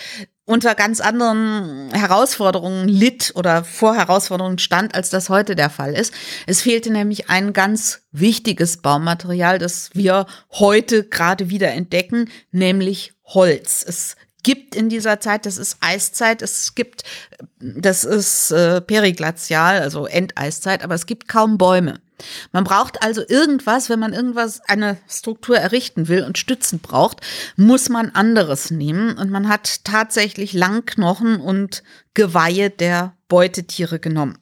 unter 0.44 0.74
ganz 0.74 1.00
anderen 1.00 1.90
Herausforderungen 1.92 2.88
litt 2.88 3.32
oder 3.36 3.64
vor 3.64 3.94
Herausforderungen 3.94 4.58
stand, 4.58 4.94
als 4.94 5.10
das 5.10 5.28
heute 5.28 5.54
der 5.54 5.70
Fall 5.70 5.94
ist. 5.94 6.12
Es 6.46 6.62
fehlte 6.62 6.90
nämlich 6.90 7.30
ein 7.30 7.52
ganz 7.52 8.02
wichtiges 8.10 8.78
Baumaterial, 8.78 9.58
das 9.58 9.90
wir 9.92 10.26
heute 10.50 11.04
gerade 11.04 11.48
wieder 11.48 11.70
entdecken, 11.70 12.28
nämlich 12.50 13.14
Holz. 13.24 13.84
Es 13.86 14.16
gibt 14.42 14.74
in 14.74 14.88
dieser 14.88 15.20
Zeit, 15.20 15.46
das 15.46 15.56
ist 15.58 15.76
Eiszeit, 15.80 16.42
es 16.42 16.74
gibt, 16.74 17.04
das 17.60 18.04
ist 18.04 18.50
äh, 18.50 18.80
periglazial, 18.80 19.80
also 19.80 20.06
Endeiszeit, 20.06 20.82
aber 20.82 20.96
es 20.96 21.06
gibt 21.06 21.28
kaum 21.28 21.58
Bäume. 21.58 22.00
Man 22.52 22.64
braucht 22.64 23.02
also 23.02 23.22
irgendwas, 23.26 23.88
wenn 23.88 23.98
man 23.98 24.12
irgendwas, 24.12 24.60
eine 24.68 24.96
Struktur 25.08 25.56
errichten 25.56 26.08
will 26.08 26.24
und 26.24 26.38
Stützen 26.38 26.80
braucht, 26.80 27.20
muss 27.56 27.88
man 27.88 28.10
anderes 28.10 28.70
nehmen. 28.70 29.16
Und 29.16 29.30
man 29.30 29.48
hat 29.48 29.84
tatsächlich 29.84 30.52
Langknochen 30.52 31.40
und 31.40 31.82
Geweihe 32.14 32.70
der 32.70 33.14
Beutetiere 33.28 33.98
genommen. 33.98 34.38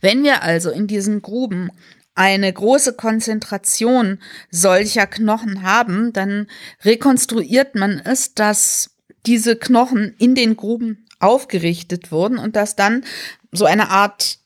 Wenn 0.00 0.22
wir 0.24 0.42
also 0.42 0.70
in 0.70 0.86
diesen 0.86 1.22
Gruben 1.22 1.70
eine 2.14 2.52
große 2.52 2.94
Konzentration 2.94 4.18
solcher 4.50 5.06
Knochen 5.06 5.62
haben, 5.62 6.12
dann 6.12 6.46
rekonstruiert 6.84 7.74
man 7.74 8.00
es, 8.04 8.34
dass 8.34 8.90
diese 9.24 9.56
Knochen 9.56 10.14
in 10.18 10.34
den 10.34 10.56
Gruben 10.56 11.06
aufgerichtet 11.20 12.10
wurden 12.10 12.38
und 12.38 12.56
dass 12.56 12.76
dann 12.76 13.04
so 13.52 13.64
eine 13.64 13.88
Art 13.90 14.38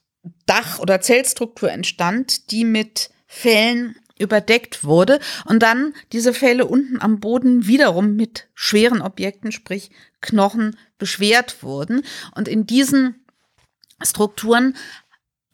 Dach- 0.47 0.79
oder 0.79 1.01
Zellstruktur 1.01 1.71
entstand, 1.71 2.51
die 2.51 2.65
mit 2.65 3.11
Fellen 3.27 3.97
überdeckt 4.19 4.85
wurde 4.85 5.21
und 5.45 5.63
dann 5.63 5.93
diese 6.13 6.33
Fälle 6.33 6.67
unten 6.67 7.01
am 7.01 7.21
Boden 7.21 7.67
wiederum 7.67 8.17
mit 8.17 8.49
schweren 8.55 9.03
Objekten, 9.03 9.53
sprich 9.53 9.91
Knochen, 10.21 10.77
beschwert 10.99 11.63
wurden. 11.63 12.03
Und 12.35 12.49
in 12.49 12.67
diesen 12.67 13.27
Strukturen 14.03 14.77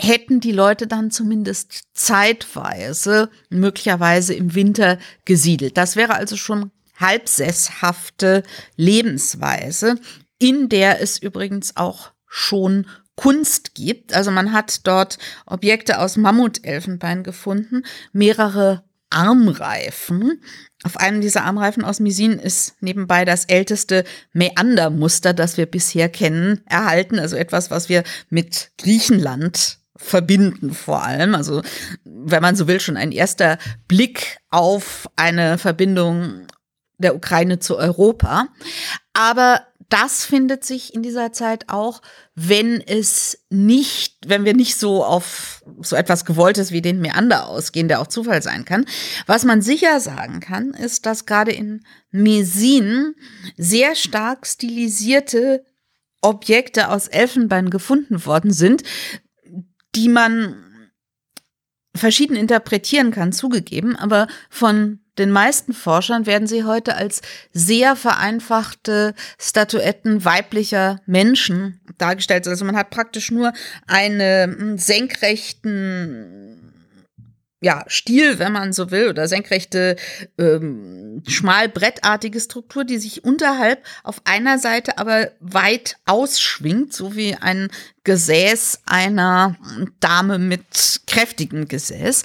hätten 0.00 0.40
die 0.40 0.52
Leute 0.52 0.86
dann 0.86 1.10
zumindest 1.10 1.84
zeitweise, 1.92 3.30
möglicherweise 3.50 4.34
im 4.34 4.54
Winter 4.54 4.98
gesiedelt. 5.24 5.76
Das 5.76 5.96
wäre 5.96 6.14
also 6.14 6.36
schon 6.36 6.70
halbsesshafte 6.98 8.42
Lebensweise, 8.76 9.96
in 10.38 10.68
der 10.68 11.00
es 11.00 11.18
übrigens 11.18 11.76
auch 11.76 12.12
schon 12.26 12.86
Kunst 13.22 13.76
gibt. 13.76 14.14
Also 14.14 14.32
man 14.32 14.52
hat 14.52 14.84
dort 14.84 15.16
Objekte 15.46 16.00
aus 16.00 16.16
Mammutelfenbein 16.16 17.22
gefunden, 17.22 17.84
mehrere 18.12 18.82
Armreifen. 19.10 20.42
Auf 20.82 20.96
einem 20.96 21.20
dieser 21.20 21.44
Armreifen 21.44 21.84
aus 21.84 22.00
Misin 22.00 22.32
ist 22.40 22.74
nebenbei 22.80 23.24
das 23.24 23.44
älteste 23.44 24.02
Meandermuster, 24.32 25.34
das 25.34 25.56
wir 25.56 25.66
bisher 25.66 26.08
kennen, 26.08 26.62
erhalten. 26.66 27.20
Also 27.20 27.36
etwas, 27.36 27.70
was 27.70 27.88
wir 27.88 28.02
mit 28.28 28.72
Griechenland 28.78 29.78
verbinden 29.94 30.74
vor 30.74 31.04
allem. 31.04 31.36
Also 31.36 31.62
wenn 32.04 32.42
man 32.42 32.56
so 32.56 32.66
will, 32.66 32.80
schon 32.80 32.96
ein 32.96 33.12
erster 33.12 33.56
Blick 33.86 34.38
auf 34.50 35.08
eine 35.14 35.58
Verbindung 35.58 36.48
der 36.98 37.14
Ukraine 37.14 37.60
zu 37.60 37.76
Europa. 37.76 38.48
Aber 39.12 39.60
das 39.92 40.24
findet 40.24 40.64
sich 40.64 40.94
in 40.94 41.02
dieser 41.02 41.32
Zeit 41.32 41.68
auch, 41.68 42.00
wenn 42.34 42.80
es 42.80 43.44
nicht, 43.50 44.16
wenn 44.26 44.46
wir 44.46 44.54
nicht 44.54 44.76
so 44.76 45.04
auf 45.04 45.62
so 45.82 45.96
etwas 45.96 46.24
Gewolltes 46.24 46.72
wie 46.72 46.80
den 46.80 47.02
Meander 47.02 47.46
ausgehen, 47.46 47.88
der 47.88 48.00
auch 48.00 48.06
Zufall 48.06 48.42
sein 48.42 48.64
kann. 48.64 48.86
Was 49.26 49.44
man 49.44 49.60
sicher 49.60 50.00
sagen 50.00 50.40
kann, 50.40 50.70
ist, 50.70 51.04
dass 51.04 51.26
gerade 51.26 51.52
in 51.52 51.84
Mesin 52.10 53.14
sehr 53.58 53.94
stark 53.94 54.46
stilisierte 54.46 55.62
Objekte 56.22 56.88
aus 56.88 57.08
Elfenbein 57.08 57.68
gefunden 57.68 58.24
worden 58.24 58.50
sind, 58.50 58.84
die 59.94 60.08
man 60.08 60.56
verschieden 61.94 62.36
interpretieren 62.36 63.10
kann, 63.10 63.32
zugegeben, 63.32 63.94
aber 63.96 64.26
von 64.48 65.01
den 65.18 65.30
meisten 65.30 65.72
Forschern 65.72 66.26
werden 66.26 66.46
sie 66.46 66.64
heute 66.64 66.96
als 66.96 67.20
sehr 67.52 67.96
vereinfachte 67.96 69.14
Statuetten 69.38 70.24
weiblicher 70.24 71.00
Menschen 71.06 71.80
dargestellt. 71.98 72.48
Also 72.48 72.64
man 72.64 72.76
hat 72.76 72.90
praktisch 72.90 73.30
nur 73.30 73.52
einen 73.86 74.78
senkrechten 74.78 76.72
ja, 77.62 77.84
Stil, 77.86 78.40
wenn 78.40 78.52
man 78.52 78.72
so 78.72 78.90
will, 78.90 79.08
oder 79.08 79.28
senkrechte, 79.28 79.94
ähm, 80.36 81.22
schmalbrettartige 81.28 82.40
Struktur, 82.40 82.84
die 82.84 82.98
sich 82.98 83.24
unterhalb 83.24 83.84
auf 84.02 84.20
einer 84.24 84.58
Seite 84.58 84.98
aber 84.98 85.30
weit 85.38 85.96
ausschwingt, 86.04 86.92
so 86.92 87.14
wie 87.14 87.36
ein 87.36 87.68
Gesäß 88.02 88.80
einer 88.84 89.56
Dame 90.00 90.40
mit 90.40 91.02
kräftigem 91.06 91.68
Gesäß. 91.68 92.24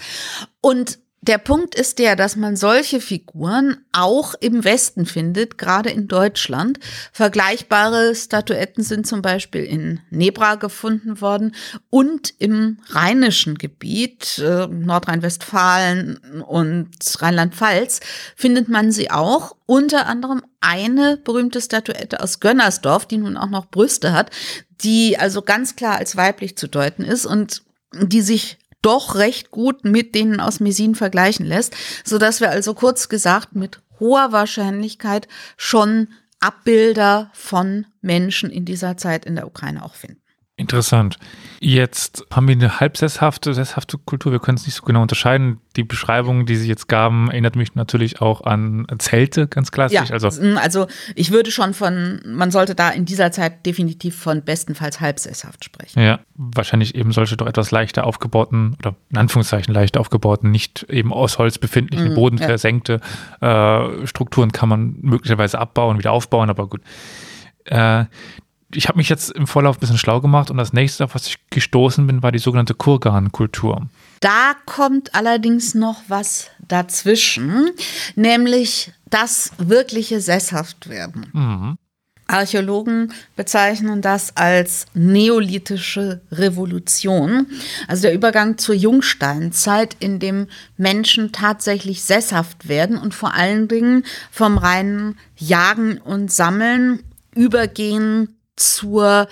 Und 0.60 0.98
der 1.22 1.40
Punkt 1.40 1.76
ist 1.76 2.00
der, 2.00 2.16
dass 2.16 2.36
man 2.36 2.56
solche 2.56 3.02
Figuren 3.02 3.78
auch 3.92 4.36
im 4.40 4.64
Westen 4.64 5.06
findet, 5.06 5.58
gerade 5.58 5.90
in 5.90 6.08
Deutschland. 6.08 6.80
Vergleichbare 7.12 8.16
Statuetten 8.16 8.84
sind 8.84 9.08
zum 9.08 9.22
Beispiel 9.22 9.64
in 9.64 10.00
Nebra 10.10 10.56
gefunden 10.56 11.20
worden 11.20 11.56
und 11.90 12.34
im 12.38 12.78
rheinischen 12.90 13.56
Gebiet, 13.56 14.38
äh, 14.38 14.68
Nordrhein-Westfalen 14.68 16.44
und 16.48 16.90
Rheinland-Pfalz, 17.20 18.00
findet 18.36 18.70
man 18.70 18.92
sie 18.92 19.10
auch. 19.10 19.56
Unter 19.66 20.06
anderem 20.06 20.44
eine 20.62 21.18
berühmte 21.18 21.62
Statuette 21.62 22.22
aus 22.22 22.40
Gönnersdorf, 22.40 23.06
die 23.06 23.18
nun 23.18 23.38
auch 23.38 23.50
noch 23.50 23.66
Brüste 23.66 24.14
hat, 24.14 24.32
die 24.82 25.18
also 25.18 25.42
ganz 25.42 25.76
klar 25.76 25.98
als 25.98 26.16
weiblich 26.16 26.58
zu 26.58 26.68
deuten 26.68 27.04
ist 27.04 27.26
und 27.26 27.64
die 27.94 28.22
sich 28.22 28.60
doch 28.82 29.16
recht 29.16 29.52
gut 29.52 29.84
mit 29.84 30.16
denen 30.16 30.40
aus 30.40 30.60
Messin 30.60 30.96
vergleichen 30.96 31.46
lässt, 31.46 31.76
so 32.04 32.18
dass 32.18 32.42
wir 32.42 32.50
also 32.50 32.74
kurz 32.74 33.10
gesagt 33.10 33.56
mit 33.56 33.82
hoher 34.00 34.32
Wahrscheinlichkeit 34.32 35.28
schon 35.58 36.10
Abbilder 36.40 37.32
von 37.34 37.88
Menschen 38.02 38.50
in 38.50 38.66
dieser 38.66 38.98
Zeit 38.98 39.26
in 39.26 39.36
der 39.36 39.48
Ukraine 39.48 39.84
auch 39.84 39.96
finden. 39.96 40.22
Interessant. 40.60 41.20
Jetzt 41.60 42.26
haben 42.34 42.48
wir 42.48 42.56
eine 42.56 42.80
halb 42.80 42.98
sesshafte, 42.98 43.54
sesshafte 43.54 44.00
Kultur. 44.00 44.32
Wir 44.32 44.40
können 44.40 44.58
es 44.58 44.66
nicht 44.66 44.74
so 44.74 44.82
genau 44.82 45.04
unterscheiden. 45.04 45.60
Die 45.76 45.84
Beschreibung, 45.84 46.48
die 46.48 46.56
Sie 46.56 46.68
jetzt 46.68 46.88
gaben, 46.88 47.30
erinnert 47.30 47.56
mich 47.56 47.76
natürlich 47.76 48.22
auch 48.22 48.42
an 48.42 48.88
Zelte, 48.98 49.48
ganz 49.48 49.72
klassisch. 49.72 50.10
Ja, 50.10 50.14
also, 50.14 50.30
also 50.58 50.88
ich 51.14 51.30
würde 51.30 51.52
schon 51.52 51.76
von, 51.76 52.22
man 52.26 52.50
sollte 52.50 52.74
da 52.74 52.90
in 52.90 53.06
dieser 53.06 53.32
Zeit 53.32 53.68
definitiv 53.68 54.18
von 54.18 54.44
bestenfalls 54.44 55.00
halb 55.00 55.20
sesshaft 55.20 55.64
sprechen. 55.64 56.02
Ja, 56.02 56.22
wahrscheinlich 56.34 56.96
eben 56.96 57.12
solche 57.12 57.38
doch 57.38 57.46
etwas 57.46 57.70
leichter 57.70 58.06
aufgebauten 58.06 58.76
oder 58.80 58.96
in 59.12 59.18
Anführungszeichen 59.18 59.72
leicht 59.76 59.96
aufgebauten, 59.96 60.50
nicht 60.50 60.88
eben 60.90 61.14
aus 61.14 61.38
Holz 61.38 61.60
befindlichen, 61.60 62.14
mm, 62.14 62.16
bodenversenkte 62.16 63.00
ja. 63.44 63.86
äh, 63.86 64.08
Strukturen 64.08 64.52
kann 64.52 64.70
man 64.70 64.96
möglicherweise 65.02 65.60
abbauen, 65.60 66.00
wieder 66.00 66.14
aufbauen, 66.14 66.50
aber 66.50 66.68
gut. 66.68 66.82
Äh, 67.66 68.06
ich 68.74 68.88
habe 68.88 68.98
mich 68.98 69.10
jetzt 69.10 69.32
im 69.32 69.48
Vorlauf 69.48 69.78
ein 69.78 69.80
bisschen 69.80 69.98
schlau 69.98 70.20
gemacht 70.20 70.52
und 70.52 70.58
das 70.58 70.74
nächste, 70.74 71.06
auf 71.06 71.16
was 71.16 71.28
ich 71.28 71.38
gestoßen 71.50 72.06
bin, 72.06 72.22
war 72.22 72.32
die 72.32 72.40
sogenannte 72.40 72.74
Kurgan-Kultur. 72.74 73.88
Da 74.20 74.54
kommt 74.66 75.16
allerdings 75.16 75.74
noch 75.74 76.02
was 76.08 76.48
dazwischen, 76.68 77.72
nämlich 78.16 78.92
das 79.10 79.52
wirkliche 79.58 80.20
Sesshaftwerden. 80.20 81.28
Mhm. 81.32 81.78
Archäologen 82.30 83.14
bezeichnen 83.38 84.02
das 84.02 84.36
als 84.36 84.88
neolithische 84.94 86.20
Revolution, 86.30 87.48
also 87.88 88.02
der 88.02 88.14
Übergang 88.14 88.58
zur 88.58 88.76
Jungsteinzeit, 88.76 89.96
in 90.02 90.20
dem 90.20 90.48
Menschen 90.76 91.32
tatsächlich 91.32 92.04
sesshaft 92.04 92.68
werden 92.68 92.98
und 92.98 93.14
vor 93.14 93.34
allen 93.34 93.70
Dingen 93.70 94.04
vom 94.30 94.58
reinen 94.58 95.18
Jagen 95.38 96.00
und 96.00 96.30
Sammeln 96.30 97.02
übergehen 97.34 98.37
zur 98.58 99.28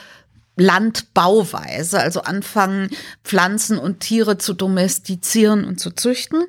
Landbauweise, 0.55 1.99
also 1.99 2.21
anfangen, 2.21 2.89
Pflanzen 3.23 3.77
und 3.77 3.99
Tiere 3.99 4.37
zu 4.37 4.53
domestizieren 4.53 5.65
und 5.65 5.79
zu 5.79 5.91
züchten. 5.91 6.45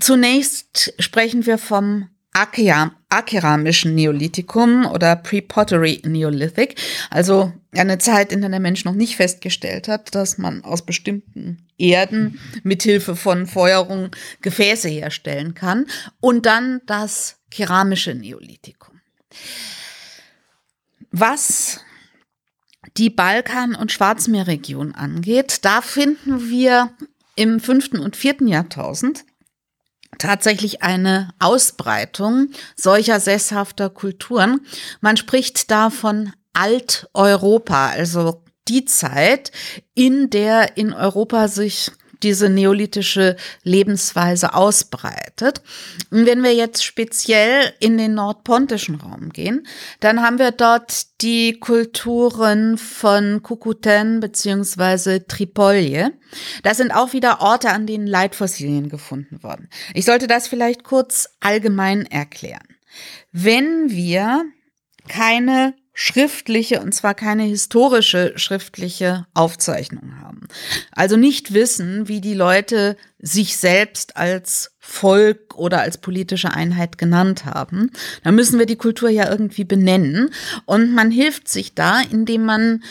Zunächst 0.00 0.92
sprechen 0.98 1.46
wir 1.46 1.58
vom 1.58 2.08
akeramischen 2.34 3.94
Neolithikum 3.94 4.86
oder 4.86 5.14
Pre-Pottery 5.14 6.02
Neolithic, 6.04 6.74
also 7.08 7.52
eine 7.70 7.98
Zeit, 7.98 8.32
in 8.32 8.40
der 8.40 8.50
der 8.50 8.58
Mensch 8.58 8.84
noch 8.84 8.94
nicht 8.94 9.14
festgestellt 9.14 9.86
hat, 9.86 10.14
dass 10.16 10.36
man 10.36 10.64
aus 10.64 10.84
bestimmten 10.84 11.64
Erden 11.78 12.40
mithilfe 12.64 13.14
von 13.14 13.46
Feuerung 13.46 14.10
Gefäße 14.42 14.88
herstellen 14.88 15.54
kann. 15.54 15.86
Und 16.20 16.46
dann 16.46 16.80
das 16.86 17.36
keramische 17.50 18.14
Neolithikum. 18.14 19.00
Was 21.16 21.78
die 22.96 23.08
Balkan- 23.08 23.76
und 23.76 23.92
Schwarzmeerregion 23.92 24.96
angeht, 24.96 25.64
da 25.64 25.80
finden 25.80 26.50
wir 26.50 26.90
im 27.36 27.60
fünften 27.60 28.00
und 28.00 28.16
vierten 28.16 28.48
Jahrtausend 28.48 29.24
tatsächlich 30.18 30.82
eine 30.82 31.32
Ausbreitung 31.38 32.48
solcher 32.74 33.20
sesshafter 33.20 33.90
Kulturen. 33.90 34.66
Man 35.00 35.16
spricht 35.16 35.70
da 35.70 35.90
von 35.90 36.32
Alteuropa, 36.52 37.90
also 37.90 38.42
die 38.66 38.84
Zeit, 38.84 39.52
in 39.94 40.30
der 40.30 40.76
in 40.76 40.92
Europa 40.92 41.46
sich 41.46 41.92
diese 42.24 42.48
neolithische 42.48 43.36
Lebensweise 43.62 44.54
ausbreitet. 44.54 45.62
Und 46.10 46.26
wenn 46.26 46.42
wir 46.42 46.54
jetzt 46.54 46.84
speziell 46.84 47.72
in 47.78 47.98
den 47.98 48.14
nordpontischen 48.14 48.96
Raum 48.96 49.30
gehen, 49.30 49.66
dann 50.00 50.22
haben 50.22 50.38
wir 50.38 50.50
dort 50.50 51.20
die 51.20 51.60
Kulturen 51.60 52.78
von 52.78 53.42
Kukuten 53.42 54.20
beziehungsweise 54.20 55.26
Tripolje. 55.26 56.12
Das 56.62 56.78
sind 56.78 56.90
auch 56.90 57.12
wieder 57.12 57.40
Orte, 57.40 57.70
an 57.70 57.86
denen 57.86 58.06
Leitfossilien 58.06 58.88
gefunden 58.88 59.42
wurden. 59.42 59.68
Ich 59.92 60.06
sollte 60.06 60.26
das 60.26 60.48
vielleicht 60.48 60.82
kurz 60.82 61.28
allgemein 61.40 62.06
erklären. 62.06 62.66
Wenn 63.32 63.90
wir 63.90 64.44
keine 65.08 65.74
schriftliche, 65.94 66.80
und 66.80 66.92
zwar 66.92 67.14
keine 67.14 67.44
historische 67.44 68.32
schriftliche 68.36 69.26
Aufzeichnung 69.32 70.20
haben. 70.20 70.48
Also 70.90 71.16
nicht 71.16 71.54
wissen, 71.54 72.08
wie 72.08 72.20
die 72.20 72.34
Leute 72.34 72.96
sich 73.20 73.56
selbst 73.56 74.16
als 74.16 74.72
Volk 74.80 75.54
oder 75.54 75.80
als 75.80 75.98
politische 75.98 76.50
Einheit 76.50 76.98
genannt 76.98 77.44
haben. 77.46 77.90
Da 78.24 78.32
müssen 78.32 78.58
wir 78.58 78.66
die 78.66 78.76
Kultur 78.76 79.08
ja 79.08 79.30
irgendwie 79.30 79.64
benennen. 79.64 80.30
Und 80.66 80.92
man 80.92 81.12
hilft 81.12 81.48
sich 81.48 81.74
da, 81.74 82.02
indem 82.02 82.44
man 82.44 82.82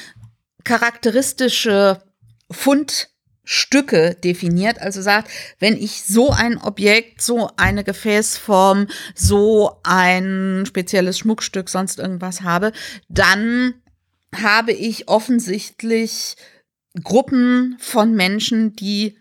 charakteristische 0.64 2.02
Fund 2.50 3.10
Stücke 3.44 4.16
definiert, 4.24 4.80
also 4.80 5.02
sagt, 5.02 5.30
wenn 5.60 5.76
ich 5.76 6.04
so 6.04 6.32
ein 6.32 6.58
Objekt, 6.58 7.22
so 7.22 7.50
eine 7.58 7.84
Gefäßform, 7.84 8.88
so 9.16 9.80
ein 9.84 10.64
spezielles 10.66 11.20
Schmuckstück, 11.20 11.70
sonst 11.70 12.00
irgendwas 12.00 12.42
habe, 12.42 12.72
dann 13.10 13.74
habe 14.34 14.72
ich 14.72 15.10
offensichtlich 15.10 16.36
Gruppen 17.04 17.76
von 17.80 18.14
Menschen, 18.14 18.76
die 18.76 19.18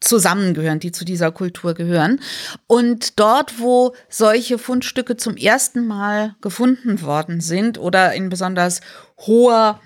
zusammengehören, 0.00 0.78
die 0.78 0.92
zu 0.92 1.04
dieser 1.04 1.32
Kultur 1.32 1.74
gehören. 1.74 2.20
Und 2.66 3.18
dort, 3.18 3.58
wo 3.58 3.94
solche 4.08 4.58
Fundstücke 4.58 5.16
zum 5.16 5.36
ersten 5.36 5.86
Mal 5.86 6.36
gefunden 6.40 7.02
worden 7.02 7.40
sind 7.40 7.78
oder 7.78 8.12
in 8.14 8.28
besonders 8.28 8.80
hoher 9.18 9.80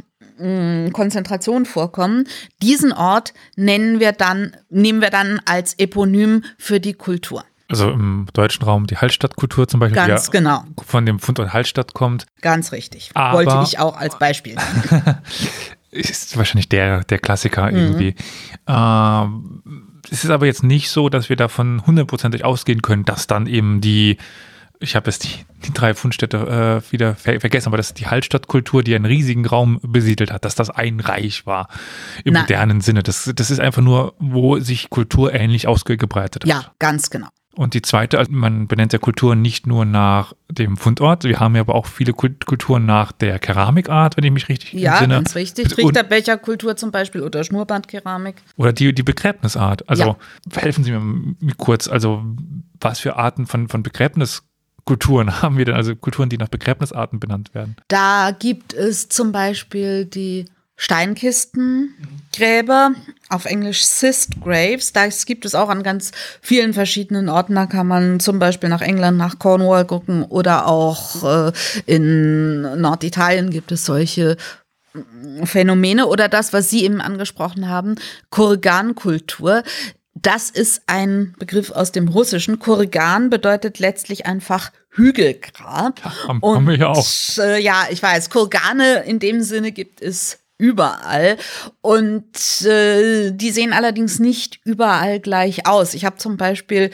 Konzentration 0.93 1.67
vorkommen. 1.67 2.27
Diesen 2.63 2.93
Ort 2.93 3.35
nennen 3.57 4.01
wir 4.01 4.13
dann, 4.13 4.57
nehmen 4.69 5.01
wir 5.01 5.11
dann 5.11 5.41
als 5.45 5.75
Eponym 5.79 6.45
für 6.59 6.81
die 6.81 6.95
Kultur. 6.95 7.45
Also 7.69 7.89
im 7.91 8.27
deutschen 8.33 8.65
Raum 8.65 8.87
die 8.89 8.97
Hallstattkultur 8.97 9.69
zum 9.69 9.79
Beispiel. 9.79 9.97
Ganz 9.97 10.27
die 10.27 10.39
genau. 10.39 10.65
Von 10.85 11.07
dem 11.07 11.21
Fundort 11.21 11.53
Hallstatt 11.53 11.95
kommt. 11.95 12.27
Ganz 12.41 12.73
richtig. 12.73 13.11
Aber 13.15 13.39
Wollte 13.39 13.61
ich 13.65 13.79
auch 13.79 13.97
als 13.97 14.19
Beispiel. 14.19 14.57
ist 15.93 16.37
wahrscheinlich 16.37 16.69
der, 16.69 17.05
der 17.05 17.19
Klassiker 17.19 17.71
mhm. 17.71 17.77
irgendwie. 17.77 18.15
Ähm, 18.67 19.63
es 20.11 20.25
ist 20.25 20.31
aber 20.31 20.47
jetzt 20.47 20.65
nicht 20.65 20.91
so, 20.91 21.09
dass 21.09 21.29
wir 21.29 21.37
davon 21.37 21.87
hundertprozentig 21.87 22.45
ausgehen 22.45 22.83
können, 22.83 23.05
dass 23.05 23.27
dann 23.27 23.47
eben 23.47 23.81
die 23.81 24.17
ich 24.81 24.97
habe 24.97 25.11
jetzt 25.11 25.25
die, 25.25 25.45
die, 25.67 25.73
drei 25.73 25.95
Fundstädte 25.95 26.83
äh, 26.89 26.93
wieder 26.93 27.15
ver 27.15 27.39
vergessen, 27.39 27.69
aber 27.69 27.77
das 27.77 27.89
ist 27.89 28.01
die 28.01 28.07
Hallstattkultur, 28.07 28.83
die 28.83 28.95
einen 28.95 29.05
riesigen 29.05 29.47
Raum 29.47 29.79
besiedelt 29.83 30.33
hat, 30.33 30.45
dass 30.45 30.55
das 30.55 30.71
ein 30.71 31.01
Reich 31.01 31.47
war 31.47 31.69
im 32.25 32.33
Na. 32.33 32.41
modernen 32.41 32.81
Sinne. 32.81 33.03
Das, 33.03 33.31
das 33.35 33.51
ist 33.51 33.61
einfach 33.61 33.83
nur, 33.83 34.15
wo 34.19 34.59
sich 34.59 34.89
Kultur 34.89 35.35
ähnlich 35.35 35.69
ausgebreitet 35.69 36.45
hat. 36.45 36.49
Ja, 36.49 36.73
ganz 36.79 37.11
genau. 37.11 37.29
Und 37.57 37.75
die 37.75 37.83
zweite, 37.83 38.19
also 38.19 38.33
man 38.33 38.69
benennt 38.69 38.93
ja 38.93 38.99
Kulturen 38.99 39.43
nicht 39.43 39.67
nur 39.67 39.85
nach 39.85 40.33
dem 40.49 40.77
Fundort, 40.77 41.25
wir 41.25 41.41
haben 41.41 41.57
ja 41.57 41.61
aber 41.61 41.75
auch 41.75 41.87
viele 41.87 42.13
Kulturen 42.13 42.87
nach 42.87 43.13
der 43.13 43.39
Keramikart, 43.39 44.17
wenn 44.17 44.25
ich 44.25 44.31
mich 44.31 44.49
richtig 44.49 44.73
ja, 44.73 44.93
entsinne. 44.93 45.15
Ja, 45.15 45.19
ganz 45.19 45.35
richtig. 45.35 45.69
Trichterbecherkultur 45.69 46.77
zum 46.77 46.93
Beispiel 46.93 47.23
oder 47.23 47.43
Schnurrbandkeramik. 47.43 48.37
Oder 48.57 48.73
die, 48.73 48.95
die 48.95 49.03
Begräbnisart. 49.03 49.89
Also 49.89 50.05
ja. 50.05 50.17
helfen 50.63 50.85
Sie 50.85 50.93
mir 50.93 51.55
kurz, 51.57 51.89
also 51.89 52.25
was 52.81 53.01
für 53.01 53.17
Arten 53.17 53.47
von, 53.47 53.69
von 53.69 53.83
Begräbnis 53.83 54.45
Kulturen 54.85 55.31
haben 55.43 55.59
wir 55.59 55.65
denn, 55.65 55.75
also 55.75 55.97
Kulturen, 55.97 56.29
die 56.29 56.39
nach 56.39 56.49
Begräbnisarten 56.49 57.21
benannt 57.21 57.55
werden? 57.55 57.77
Da 57.89 58.35
gibt 58.39 58.73
es 58.73 59.09
zum 59.09 59.33
Beispiel 59.33 60.05
die 60.05 60.47
Steinkistengräber, 60.83 62.93
auf 63.29 63.45
Englisch 63.45 63.85
Cist 63.85 64.41
Graves. 64.43 64.95
Das 64.95 65.27
gibt 65.27 65.45
es 65.45 65.55
auch 65.55 65.69
an 65.69 65.83
ganz 65.83 66.11
vielen 66.41 66.73
verschiedenen 66.73 67.29
Orten. 67.29 67.55
Da 67.55 67.67
kann 67.67 67.87
man 67.87 68.19
zum 68.19 68.39
Beispiel 68.39 68.71
nach 68.71 68.81
England, 68.81 69.19
nach 69.19 69.39
Cornwall 69.39 69.85
gucken 69.85 70.23
oder 70.23 70.67
auch 70.67 71.23
äh, 71.23 71.53
in 71.85 72.63
Norditalien 72.81 73.51
gibt 73.51 73.73
es 73.73 73.85
solche 73.85 74.39
mm, 74.95 75.45
Phänomene 75.45 76.07
oder 76.07 76.31
das, 76.31 76.55
was 76.55 76.71
Sie 76.71 76.83
eben 76.83 77.03
angesprochen 77.03 77.69
haben, 77.69 77.97
Kurgankultur. 78.31 79.63
Das 80.15 80.51
ist 80.51 80.83
ein 80.87 81.35
Begriff 81.39 81.71
aus 81.71 81.93
dem 81.93 82.09
Russischen. 82.09 82.59
Kurgan 82.59 83.31
bedeutet 83.31 83.79
letztlich 83.79 84.27
einfach 84.27 84.73
Hügelgrab. 84.91 86.01
Ja, 86.05 86.29
haben, 86.29 86.41
und, 86.41 86.57
haben 86.57 86.67
wir 86.67 86.77
ja 86.77 86.89
auch. 86.89 87.07
Äh, 87.39 87.63
ja, 87.63 87.87
ich 87.91 88.03
weiß, 88.03 88.31
Kurgane 88.31 89.05
in 89.05 89.19
dem 89.19 89.41
Sinne 89.43 89.73
gibt 89.73 90.03
es 90.03 90.41
überall. 90.59 91.37
Und 91.81 92.63
äh, 92.63 93.31
die 93.31 93.51
sehen 93.51 93.73
allerdings 93.73 94.19
nicht 94.19 94.61
überall 94.65 95.21
gleich 95.21 95.67
aus. 95.67 95.95
Ich 95.95 96.05
habe 96.05 96.17
zum 96.17 96.37
Beispiel 96.37 96.91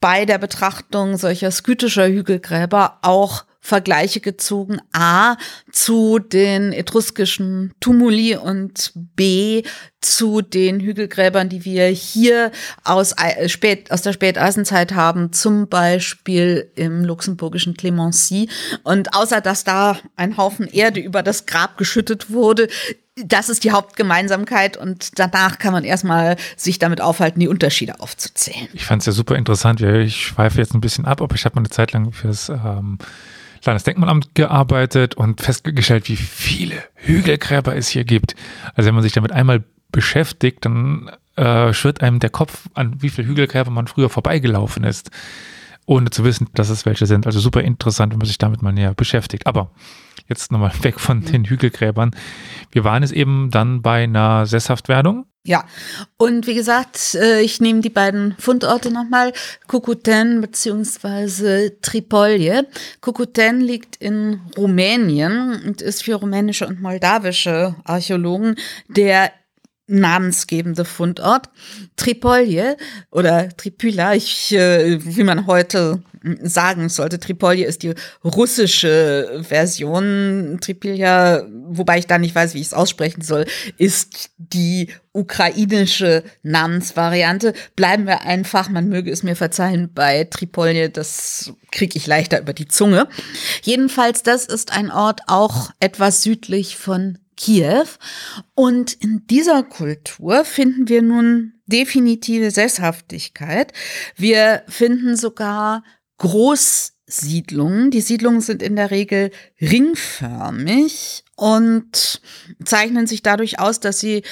bei 0.00 0.26
der 0.26 0.38
Betrachtung 0.38 1.16
solcher 1.16 1.50
skytischer 1.50 2.08
Hügelgräber 2.08 2.98
auch 3.02 3.44
Vergleiche 3.66 4.20
gezogen. 4.20 4.80
A 4.92 5.36
zu 5.72 6.18
den 6.18 6.72
etruskischen 6.72 7.72
Tumuli 7.80 8.36
und 8.36 8.92
B 8.94 9.62
zu 10.00 10.40
den 10.40 10.80
Hügelgräbern, 10.80 11.48
die 11.48 11.64
wir 11.64 11.86
hier 11.86 12.52
aus, 12.84 13.12
äh, 13.12 13.48
spät, 13.48 13.90
aus 13.90 14.02
der 14.02 14.12
Späteisenzeit 14.12 14.94
haben, 14.94 15.32
zum 15.32 15.68
Beispiel 15.68 16.70
im 16.76 17.04
luxemburgischen 17.04 17.76
Clemency. 17.76 18.48
Und 18.84 19.14
außer 19.14 19.40
dass 19.40 19.64
da 19.64 19.98
ein 20.14 20.36
Haufen 20.36 20.68
Erde 20.68 21.00
über 21.00 21.22
das 21.22 21.46
Grab 21.46 21.76
geschüttet 21.76 22.30
wurde, 22.30 22.68
das 23.16 23.48
ist 23.48 23.64
die 23.64 23.70
Hauptgemeinsamkeit 23.70 24.76
und 24.76 25.18
danach 25.18 25.58
kann 25.58 25.72
man 25.72 25.84
erstmal 25.84 26.36
sich 26.54 26.78
damit 26.78 27.00
aufhalten, 27.00 27.40
die 27.40 27.48
Unterschiede 27.48 27.98
aufzuzählen. 28.00 28.68
Ich 28.74 28.84
fand 28.84 29.00
es 29.00 29.06
ja 29.06 29.12
super 29.12 29.36
interessant. 29.36 29.80
Ich 29.80 30.26
schweife 30.26 30.58
jetzt 30.58 30.74
ein 30.74 30.82
bisschen 30.82 31.06
ab, 31.06 31.22
aber 31.22 31.34
ich 31.34 31.46
habe 31.46 31.54
mal 31.54 31.62
eine 31.62 31.70
Zeit 31.70 31.92
lang 31.92 32.12
fürs 32.12 32.50
ähm, 32.50 32.98
Landesdenkmalamt 33.66 34.34
gearbeitet 34.34 35.14
und 35.14 35.40
festgestellt, 35.40 36.08
wie 36.08 36.16
viele 36.16 36.82
Hügelgräber 36.94 37.76
es 37.76 37.88
hier 37.88 38.04
gibt. 38.04 38.34
Also 38.74 38.88
wenn 38.88 38.94
man 38.94 39.02
sich 39.02 39.12
damit 39.12 39.32
einmal 39.32 39.64
beschäftigt, 39.92 40.64
dann 40.64 41.10
äh, 41.36 41.72
schwirrt 41.72 42.02
einem 42.02 42.20
der 42.20 42.30
Kopf 42.30 42.68
an, 42.74 43.02
wie 43.02 43.10
viele 43.10 43.28
Hügelgräber 43.28 43.70
man 43.70 43.86
früher 43.86 44.08
vorbeigelaufen 44.08 44.84
ist, 44.84 45.10
ohne 45.84 46.10
zu 46.10 46.24
wissen, 46.24 46.48
dass 46.54 46.70
es 46.70 46.86
welche 46.86 47.06
sind. 47.06 47.26
Also 47.26 47.40
super 47.40 47.62
interessant, 47.62 48.12
wenn 48.12 48.18
man 48.18 48.26
sich 48.26 48.38
damit 48.38 48.62
mal 48.62 48.72
näher 48.72 48.94
beschäftigt. 48.94 49.46
Aber 49.46 49.70
jetzt 50.28 50.50
nochmal 50.52 50.72
weg 50.82 51.00
von 51.00 51.22
den 51.22 51.44
Hügelgräbern. 51.44 52.12
Wir 52.70 52.84
waren 52.84 53.02
es 53.02 53.12
eben 53.12 53.50
dann 53.50 53.82
bei 53.82 54.04
einer 54.04 54.46
Sesshaftwerdung 54.46 55.26
ja, 55.46 55.64
und 56.16 56.46
wie 56.46 56.54
gesagt, 56.54 57.14
äh, 57.14 57.40
ich 57.40 57.60
nehme 57.60 57.80
die 57.80 57.90
beiden 57.90 58.34
Fundorte 58.38 58.90
nochmal, 58.90 59.32
Kukuten 59.68 60.40
beziehungsweise 60.40 61.80
Tripolje. 61.80 62.66
Kukuten 63.00 63.60
liegt 63.60 63.96
in 63.96 64.40
Rumänien 64.56 65.62
und 65.64 65.82
ist 65.82 66.02
für 66.02 66.16
rumänische 66.16 66.66
und 66.66 66.82
moldawische 66.82 67.76
Archäologen 67.84 68.56
der 68.88 69.30
namensgebende 69.86 70.84
Fundort. 70.84 71.48
Tripolje 71.96 72.76
oder 73.10 73.48
Tripyla, 73.56 74.14
ich, 74.14 74.52
äh, 74.52 74.98
wie 75.04 75.24
man 75.24 75.46
heute 75.46 76.02
sagen 76.42 76.88
sollte, 76.88 77.20
Tripolje 77.20 77.66
ist 77.66 77.82
die 77.82 77.94
russische 78.24 79.42
Version. 79.42 80.58
Tripilja, 80.60 81.46
wobei 81.68 81.98
ich 81.98 82.06
da 82.06 82.18
nicht 82.18 82.34
weiß, 82.34 82.54
wie 82.54 82.60
ich 82.60 82.68
es 82.68 82.74
aussprechen 82.74 83.22
soll, 83.22 83.46
ist 83.78 84.30
die 84.38 84.88
ukrainische 85.12 86.24
Namensvariante. 86.42 87.52
Bleiben 87.76 88.06
wir 88.06 88.22
einfach, 88.22 88.68
man 88.68 88.88
möge 88.88 89.10
es 89.10 89.22
mir 89.22 89.36
verzeihen, 89.36 89.90
bei 89.94 90.24
Tripolje, 90.24 90.90
das 90.90 91.52
kriege 91.70 91.96
ich 91.96 92.06
leichter 92.06 92.40
über 92.40 92.52
die 92.52 92.68
Zunge. 92.68 93.06
Jedenfalls, 93.62 94.22
das 94.22 94.46
ist 94.46 94.72
ein 94.72 94.90
Ort 94.90 95.20
auch 95.28 95.70
etwas 95.80 96.22
südlich 96.22 96.76
von 96.76 97.18
Kiew. 97.36 97.86
Und 98.54 98.92
in 98.94 99.26
dieser 99.26 99.62
Kultur 99.62 100.44
finden 100.44 100.88
wir 100.88 101.02
nun 101.02 101.54
definitive 101.66 102.50
Sesshaftigkeit. 102.50 103.72
Wir 104.16 104.62
finden 104.68 105.16
sogar 105.16 105.82
Großsiedlungen. 106.18 107.90
Die 107.90 108.00
Siedlungen 108.00 108.40
sind 108.40 108.62
in 108.62 108.76
der 108.76 108.90
Regel 108.90 109.30
ringförmig 109.60 111.24
und 111.36 112.20
zeichnen 112.64 113.06
sich 113.06 113.22
dadurch 113.22 113.58
aus, 113.58 113.80
dass 113.80 114.00
sie 114.00 114.22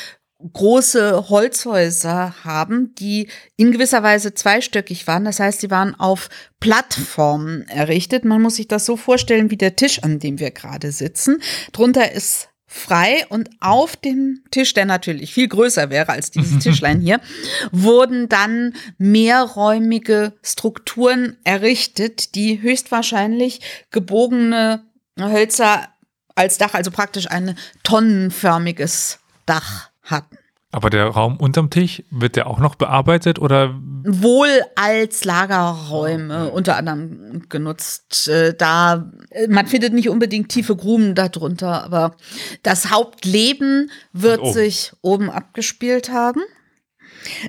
große 0.53 1.31
Holzhäuser 1.31 2.45
haben, 2.45 2.95
die 2.97 3.29
in 3.57 3.73
gewisser 3.73 4.03
Weise 4.03 4.35
zweistöckig 4.35 5.07
waren. 5.07 5.25
Das 5.25 5.40
heißt, 5.40 5.61
sie 5.61 5.71
waren 5.71 5.95
auf 5.95 6.29
Plattformen 6.61 7.67
errichtet. 7.69 8.25
Man 8.25 8.43
muss 8.43 8.57
sich 8.57 8.69
das 8.69 8.85
so 8.85 8.97
vorstellen 8.97 9.51
wie 9.51 9.57
der 9.57 9.77
Tisch, 9.77 10.03
an 10.03 10.19
dem 10.19 10.38
wir 10.38 10.51
gerade 10.51 10.93
sitzen. 10.93 11.40
Drunter 11.73 12.12
ist 12.12 12.49
frei 12.75 13.25
und 13.29 13.51
auf 13.61 13.95
dem 13.95 14.43
Tisch, 14.51 14.75
der 14.75 14.85
natürlich 14.85 15.33
viel 15.33 15.47
größer 15.47 15.91
wäre 15.91 16.11
als 16.11 16.33
dieses 16.33 16.59
Tischlein 16.63 17.01
hier, 17.01 17.21
wurden 17.71 18.29
dann 18.29 18.75
mehrräumige 18.99 20.33
Strukturen 20.43 21.37
errichtet, 21.45 22.35
die 22.35 22.61
höchstwahrscheinlich 22.61 23.61
gebogene 23.91 24.85
Hölzer 25.19 25.89
als 26.35 26.59
Dach, 26.59 26.75
also 26.75 26.91
praktisch 26.91 27.31
ein 27.31 27.57
tonnenförmiges 27.85 29.21
Dach 29.47 29.91
hatten. 30.03 30.37
Aber 30.75 30.91
der 30.91 31.07
Raum 31.07 31.37
unterm 31.37 31.71
Tisch, 31.71 32.03
wird 32.11 32.35
der 32.35 32.49
auch 32.49 32.59
noch 32.59 32.75
bearbeitet 32.75 33.39
oder? 33.39 33.81
Wohl 34.03 34.49
als 34.75 35.25
Lagerräume 35.25 36.51
unter 36.51 36.77
anderem 36.77 37.45
genutzt. 37.49 38.27
Äh, 38.27 38.55
da, 38.55 39.13
äh, 39.31 39.47
man 39.47 39.69
findet 39.69 39.93
nicht 39.93 40.09
unbedingt 40.09 40.49
tiefe 40.49 40.75
Gruben 40.75 41.15
darunter, 41.15 41.85
aber 41.85 42.17
das 42.65 42.91
Hauptleben 42.91 43.93
wird 44.13 44.41
oben. 44.41 44.53
sich 44.53 44.93
oben 45.01 45.31
abgespielt 45.31 46.11
haben. 46.11 46.41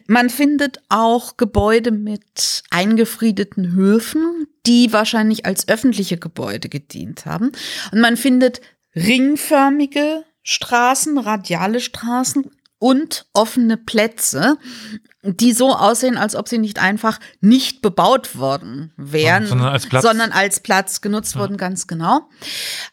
Man 0.06 0.30
findet 0.30 0.78
auch 0.90 1.36
Gebäude 1.36 1.90
mit 1.90 2.62
eingefriedeten 2.70 3.74
Höfen, 3.74 4.46
die 4.68 4.94
wahrscheinlich 4.94 5.48
als 5.48 5.68
öffentliche 5.68 6.18
Gebäude 6.18 6.70
gedient 6.70 7.26
haben. 7.26 7.54
Und 7.92 8.02
man 8.02 8.18
findet 8.18 8.62
ringförmige 8.96 10.24
Straßen, 10.44 11.18
radiale 11.18 11.80
Straßen, 11.80 12.52
und 12.86 13.26
offene 13.34 13.78
Plätze, 13.78 14.60
die 15.24 15.54
so 15.54 15.74
aussehen, 15.76 16.19
als 16.19 16.36
ob 16.36 16.48
sie 16.48 16.60
nicht 16.60 16.78
einfach 16.78 17.19
nicht 17.41 17.82
bebaut 17.82 18.38
worden 18.38 18.93
wären, 18.95 19.48
sondern 19.48 19.69
als 19.69 19.88
Platz, 19.88 20.04
sondern 20.04 20.32
als 20.32 20.60
Platz 20.60 21.02
genutzt 21.02 21.34
ja. 21.34 21.41
wurden, 21.41 21.58
ganz 21.58 21.88
genau. 21.88 22.30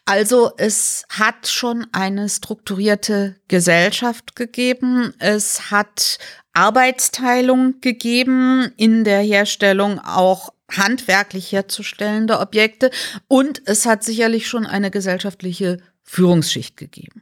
Also 0.05 0.49
es 0.57 1.05
hat 1.09 1.47
schon 1.47 1.85
eine 1.91 2.27
strukturierte 2.27 3.35
Gesellschaft 3.47 4.35
gegeben. 4.35 5.13
Es 5.19 5.69
hat 5.69 6.17
Arbeitsteilung 6.53 7.79
gegeben 7.79 8.73
in 8.77 9.03
der 9.03 9.21
Herstellung 9.21 9.99
auch 9.99 10.49
handwerklich 10.71 11.51
herzustellende 11.51 12.39
Objekte 12.39 12.89
und 13.27 13.61
es 13.65 13.85
hat 13.85 14.03
sicherlich 14.03 14.47
schon 14.47 14.65
eine 14.65 14.89
gesellschaftliche 14.89 15.77
Führungsschicht 16.01 16.77
gegeben. 16.77 17.21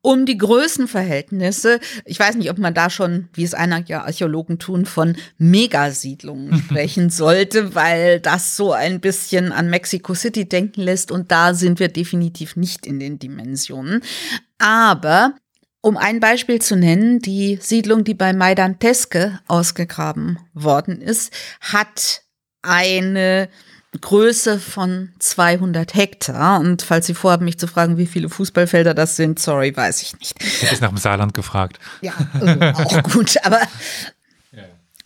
Um 0.00 0.26
die 0.26 0.38
Größenverhältnisse, 0.38 1.80
ich 2.04 2.18
weiß 2.18 2.36
nicht, 2.36 2.50
ob 2.50 2.58
man 2.58 2.74
da 2.74 2.90
schon, 2.90 3.28
wie 3.32 3.44
es 3.44 3.54
einige 3.54 4.02
Archäologen 4.02 4.58
tun, 4.58 4.86
von 4.86 5.16
Megasiedlungen 5.38 6.58
sprechen 6.64 7.10
sollte, 7.10 7.74
weil 7.74 8.20
das 8.20 8.56
so 8.56 8.72
ein 8.72 9.00
bisschen 9.00 9.52
an 9.52 9.70
Mexico 9.70 10.14
City 10.14 10.48
denken 10.48 10.82
lässt 10.82 11.10
und 11.10 11.30
da 11.30 11.54
sind 11.54 11.80
wir 11.80 11.88
definitiv 11.88 12.56
nicht 12.56 12.86
in 12.86 12.98
den 12.98 13.18
Dimensionen. 13.18 14.02
Aber 14.58 15.34
um 15.80 15.96
ein 15.96 16.20
Beispiel 16.20 16.60
zu 16.60 16.76
nennen, 16.76 17.20
die 17.20 17.58
Siedlung, 17.60 18.04
die 18.04 18.14
bei 18.14 18.32
Maidan 18.32 18.78
Teske 18.78 19.40
ausgegraben 19.46 20.38
worden 20.52 21.00
ist, 21.00 21.32
hat 21.60 22.22
eine 22.62 23.48
Größe 24.00 24.58
von 24.58 25.10
200 25.18 25.94
Hektar. 25.94 26.60
Und 26.60 26.82
falls 26.82 27.06
Sie 27.06 27.14
vorhaben, 27.14 27.44
mich 27.44 27.58
zu 27.58 27.66
fragen, 27.66 27.96
wie 27.98 28.06
viele 28.06 28.28
Fußballfelder 28.28 28.94
das 28.94 29.16
sind, 29.16 29.38
sorry, 29.38 29.76
weiß 29.76 30.02
ich 30.02 30.18
nicht. 30.18 30.42
Ich 30.42 30.62
hätte 30.62 30.74
es 30.74 30.80
nach 30.80 30.88
dem 30.88 30.98
Saarland 30.98 31.34
gefragt. 31.34 31.78
Ja, 32.00 32.12
äh, 32.40 32.72
auch 32.72 33.02
gut. 33.12 33.36
Aber 33.44 33.60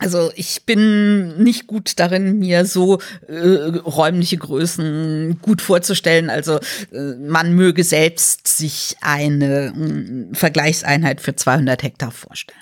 also 0.02 0.33
ich 0.35 0.64
bin 0.66 1.40
nicht 1.40 1.68
gut 1.68 2.00
darin, 2.00 2.40
mir 2.40 2.66
so 2.66 2.98
äh, 3.28 3.37
räumliche 3.38 4.37
Größen 4.37 5.38
gut 5.40 5.62
vorzustellen. 5.62 6.28
Also 6.28 6.59
äh, 6.92 7.14
man 7.20 7.55
möge 7.55 7.85
selbst 7.85 8.48
sich 8.48 8.96
eine 9.00 9.66
äh, 9.66 10.35
Vergleichseinheit 10.35 11.20
für 11.20 11.37
200 11.37 11.85
Hektar 11.85 12.11
vorstellen. 12.11 12.59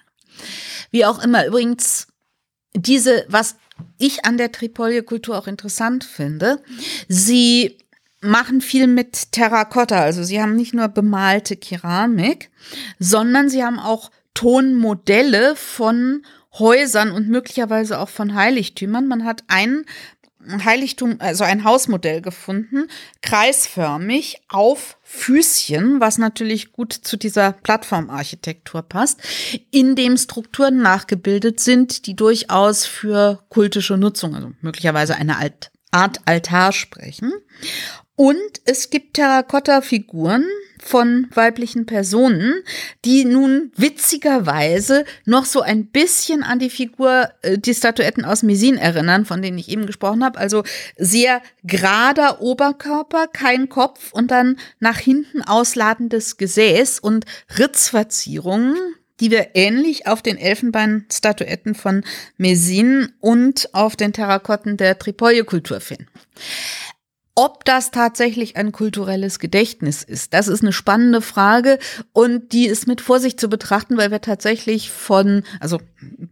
Wie 0.90 1.06
auch 1.06 1.22
immer, 1.24 1.46
übrigens, 1.46 2.08
diese, 2.74 3.24
was 3.28 3.56
ich 3.98 4.24
an 4.24 4.38
der 4.38 4.52
Tripolje-Kultur 4.52 5.38
auch 5.38 5.46
interessant 5.46 6.04
finde. 6.04 6.62
Sie 7.08 7.78
machen 8.20 8.60
viel 8.60 8.86
mit 8.86 9.32
Terrakotta. 9.32 10.00
Also 10.00 10.22
sie 10.22 10.40
haben 10.42 10.56
nicht 10.56 10.74
nur 10.74 10.88
bemalte 10.88 11.56
Keramik, 11.56 12.50
sondern 12.98 13.48
sie 13.48 13.64
haben 13.64 13.78
auch 13.78 14.10
Tonmodelle 14.34 15.56
von 15.56 16.22
Häusern 16.58 17.12
und 17.12 17.28
möglicherweise 17.28 17.98
auch 17.98 18.08
von 18.08 18.34
Heiligtümern. 18.34 19.06
Man 19.06 19.24
hat 19.24 19.44
Heiligtum, 20.64 21.16
also 21.18 21.44
ein 21.44 21.64
Hausmodell 21.64 22.22
gefunden, 22.22 22.88
kreisförmig 23.20 24.40
auf 24.48 24.96
Füßchen, 25.02 26.00
was 26.00 26.18
natürlich 26.18 26.72
gut 26.72 26.92
zu 26.92 27.16
dieser 27.16 27.52
Plattformarchitektur 27.52 28.82
passt, 28.82 29.20
in 29.70 29.96
dem 29.96 30.16
Strukturen 30.16 30.78
nachgebildet 30.78 31.60
sind, 31.60 32.06
die 32.06 32.16
durchaus 32.16 32.86
für 32.86 33.44
kultische 33.48 33.96
Nutzung, 33.96 34.34
also 34.34 34.52
möglicherweise 34.62 35.14
eine 35.16 35.36
Art 35.90 36.20
Altar 36.24 36.72
sprechen. 36.72 37.32
Und 38.16 38.60
es 38.64 38.90
gibt 38.90 39.14
Terrakotta-Figuren, 39.14 40.44
von 40.82 41.28
weiblichen 41.34 41.86
Personen, 41.86 42.62
die 43.04 43.24
nun 43.24 43.72
witzigerweise 43.76 45.04
noch 45.24 45.44
so 45.44 45.60
ein 45.60 45.86
bisschen 45.86 46.42
an 46.42 46.58
die 46.58 46.70
Figur, 46.70 47.30
äh, 47.42 47.58
die 47.58 47.74
Statuetten 47.74 48.24
aus 48.24 48.42
Mesin 48.42 48.76
erinnern, 48.76 49.24
von 49.24 49.42
denen 49.42 49.58
ich 49.58 49.68
eben 49.68 49.86
gesprochen 49.86 50.24
habe. 50.24 50.38
Also 50.38 50.64
sehr 50.96 51.42
gerader 51.62 52.40
Oberkörper, 52.40 53.26
kein 53.28 53.68
Kopf 53.68 54.12
und 54.12 54.30
dann 54.30 54.56
nach 54.78 54.98
hinten 54.98 55.42
ausladendes 55.42 56.36
Gesäß 56.36 56.98
und 56.98 57.24
Ritzverzierungen, 57.58 58.76
die 59.20 59.30
wir 59.30 59.50
ähnlich 59.54 60.06
auf 60.06 60.22
den 60.22 60.38
Elfenbeinstatuetten 60.38 61.74
von 61.74 62.04
Mesin 62.38 63.12
und 63.20 63.68
auf 63.74 63.96
den 63.96 64.12
Terrakotten 64.12 64.76
der 64.76 64.98
Tripolie-Kultur 64.98 65.80
finden. 65.80 66.08
Ob 67.42 67.64
das 67.64 67.90
tatsächlich 67.90 68.58
ein 68.58 68.70
kulturelles 68.70 69.38
Gedächtnis 69.38 70.02
ist, 70.02 70.34
das 70.34 70.46
ist 70.46 70.60
eine 70.60 70.74
spannende 70.74 71.22
Frage 71.22 71.78
und 72.12 72.52
die 72.52 72.66
ist 72.66 72.86
mit 72.86 73.00
Vorsicht 73.00 73.40
zu 73.40 73.48
betrachten, 73.48 73.96
weil 73.96 74.10
wir 74.10 74.20
tatsächlich 74.20 74.90
von, 74.90 75.42
also 75.58 75.80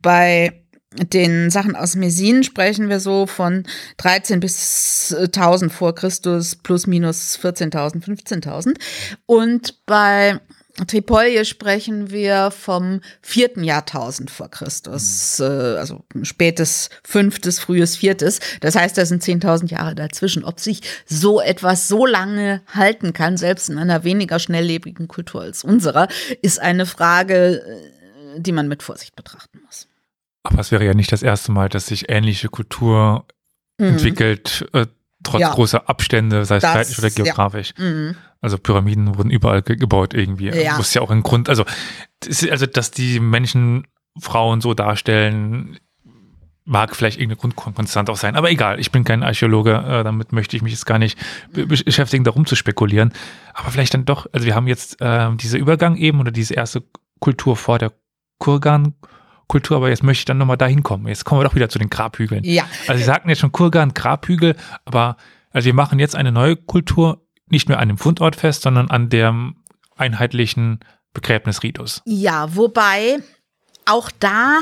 bei 0.02 0.62
den 0.92 1.48
Sachen 1.48 1.76
aus 1.76 1.96
Messin 1.96 2.44
sprechen 2.44 2.90
wir 2.90 3.00
so 3.00 3.26
von 3.26 3.64
13 3.96 4.40
bis 4.40 5.16
1000 5.18 5.72
vor 5.72 5.94
Christus 5.94 6.56
plus 6.56 6.86
minus 6.86 7.38
14.000, 7.42 8.04
15.000 8.04 8.76
und 9.24 9.86
bei 9.86 10.38
Tripolje 10.86 11.44
sprechen 11.44 12.10
wir 12.10 12.50
vom 12.50 13.00
vierten 13.20 13.64
Jahrtausend 13.64 14.30
vor 14.30 14.50
Christus, 14.50 15.38
mhm. 15.38 15.44
äh, 15.44 15.48
also 15.78 16.04
spätes 16.22 16.90
fünftes, 17.02 17.58
frühes 17.58 17.96
viertes. 17.96 18.40
Das 18.60 18.76
heißt, 18.76 18.96
da 18.96 19.06
sind 19.06 19.22
10.000 19.22 19.70
Jahre 19.70 19.94
dazwischen. 19.94 20.44
Ob 20.44 20.60
sich 20.60 20.80
so 21.06 21.40
etwas 21.40 21.88
so 21.88 22.06
lange 22.06 22.62
halten 22.68 23.12
kann, 23.12 23.36
selbst 23.36 23.68
in 23.68 23.78
einer 23.78 24.04
weniger 24.04 24.38
schnelllebigen 24.38 25.08
Kultur 25.08 25.42
als 25.42 25.64
unserer, 25.64 26.08
ist 26.42 26.60
eine 26.60 26.86
Frage, 26.86 27.62
äh, 28.36 28.40
die 28.40 28.52
man 28.52 28.68
mit 28.68 28.82
Vorsicht 28.82 29.16
betrachten 29.16 29.60
muss. 29.64 29.88
Aber 30.44 30.60
es 30.60 30.70
wäre 30.70 30.84
ja 30.84 30.94
nicht 30.94 31.12
das 31.12 31.22
erste 31.22 31.52
Mal, 31.52 31.68
dass 31.68 31.86
sich 31.86 32.08
ähnliche 32.08 32.48
Kultur 32.48 33.26
mhm. 33.78 33.88
entwickelt, 33.88 34.66
äh, 34.72 34.86
trotz 35.22 35.40
ja. 35.40 35.52
großer 35.52 35.88
Abstände, 35.88 36.44
sei 36.44 36.56
es 36.56 36.62
zeitlich 36.62 36.98
oder 36.98 37.10
geografisch. 37.10 37.74
Ja. 37.76 37.84
Mhm. 37.84 38.16
Also 38.40 38.58
Pyramiden 38.58 39.16
wurden 39.16 39.30
überall 39.30 39.62
ge 39.62 39.76
gebaut 39.76 40.14
irgendwie. 40.14 40.48
Ja. 40.48 40.76
Muss 40.76 40.94
ja 40.94 41.02
auch 41.02 41.10
ein 41.10 41.22
Grund, 41.22 41.48
also, 41.48 41.64
also 42.50 42.66
dass 42.66 42.90
die 42.90 43.20
Menschen 43.20 43.86
Frauen 44.20 44.60
so 44.60 44.74
darstellen, 44.74 45.78
mag 46.68 46.94
vielleicht 46.94 47.18
irgendeine 47.18 47.52
Grundkonstant 47.54 48.10
auch 48.10 48.16
sein. 48.16 48.36
Aber 48.36 48.50
egal, 48.50 48.78
ich 48.78 48.92
bin 48.92 49.02
kein 49.02 49.22
Archäologe, 49.22 49.72
äh, 49.72 50.04
damit 50.04 50.32
möchte 50.32 50.56
ich 50.56 50.62
mich 50.62 50.72
jetzt 50.72 50.84
gar 50.84 50.98
nicht 50.98 51.18
beschäftigen, 51.50 52.24
darum 52.24 52.44
zu 52.46 52.56
spekulieren. 52.56 53.12
Aber 53.54 53.70
vielleicht 53.70 53.94
dann 53.94 54.04
doch, 54.04 54.26
also 54.32 54.46
wir 54.46 54.54
haben 54.54 54.66
jetzt 54.66 55.00
äh, 55.00 55.34
dieser 55.36 55.58
Übergang 55.58 55.96
eben 55.96 56.20
oder 56.20 56.30
diese 56.30 56.54
erste 56.54 56.84
Kultur 57.20 57.56
vor 57.56 57.78
der 57.78 57.92
Kurgan. 58.38 58.94
Kultur, 59.48 59.78
aber 59.78 59.88
jetzt 59.88 60.02
möchte 60.02 60.20
ich 60.20 60.24
dann 60.26 60.36
nochmal 60.36 60.58
dahin 60.58 60.82
kommen. 60.82 61.08
Jetzt 61.08 61.24
kommen 61.24 61.40
wir 61.40 61.44
doch 61.44 61.54
wieder 61.54 61.70
zu 61.70 61.78
den 61.78 61.88
Grabhügeln. 61.88 62.44
Ja. 62.44 62.64
Also 62.86 62.98
Sie 62.98 63.04
sagten 63.04 63.30
jetzt 63.30 63.38
schon 63.38 63.50
Kurgan, 63.50 63.94
Grabhügel, 63.94 64.56
aber 64.84 65.16
also 65.50 65.64
wir 65.64 65.74
machen 65.74 65.98
jetzt 65.98 66.14
eine 66.14 66.30
neue 66.32 66.54
Kultur 66.54 67.26
nicht 67.50 67.68
mehr 67.68 67.78
an 67.78 67.88
dem 67.88 67.98
Fundort 67.98 68.36
fest, 68.36 68.62
sondern 68.62 68.90
an 68.90 69.08
dem 69.08 69.56
einheitlichen 69.96 70.80
Begräbnisritus. 71.12 72.02
Ja, 72.04 72.54
wobei 72.54 73.18
auch 73.84 74.10
da 74.20 74.60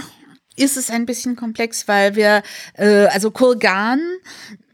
ist 0.56 0.76
es 0.76 0.90
ein 0.90 1.06
bisschen 1.06 1.36
komplex, 1.36 1.86
weil 1.88 2.16
wir, 2.16 2.42
äh, 2.74 3.06
also 3.06 3.30
Kurgan 3.30 4.00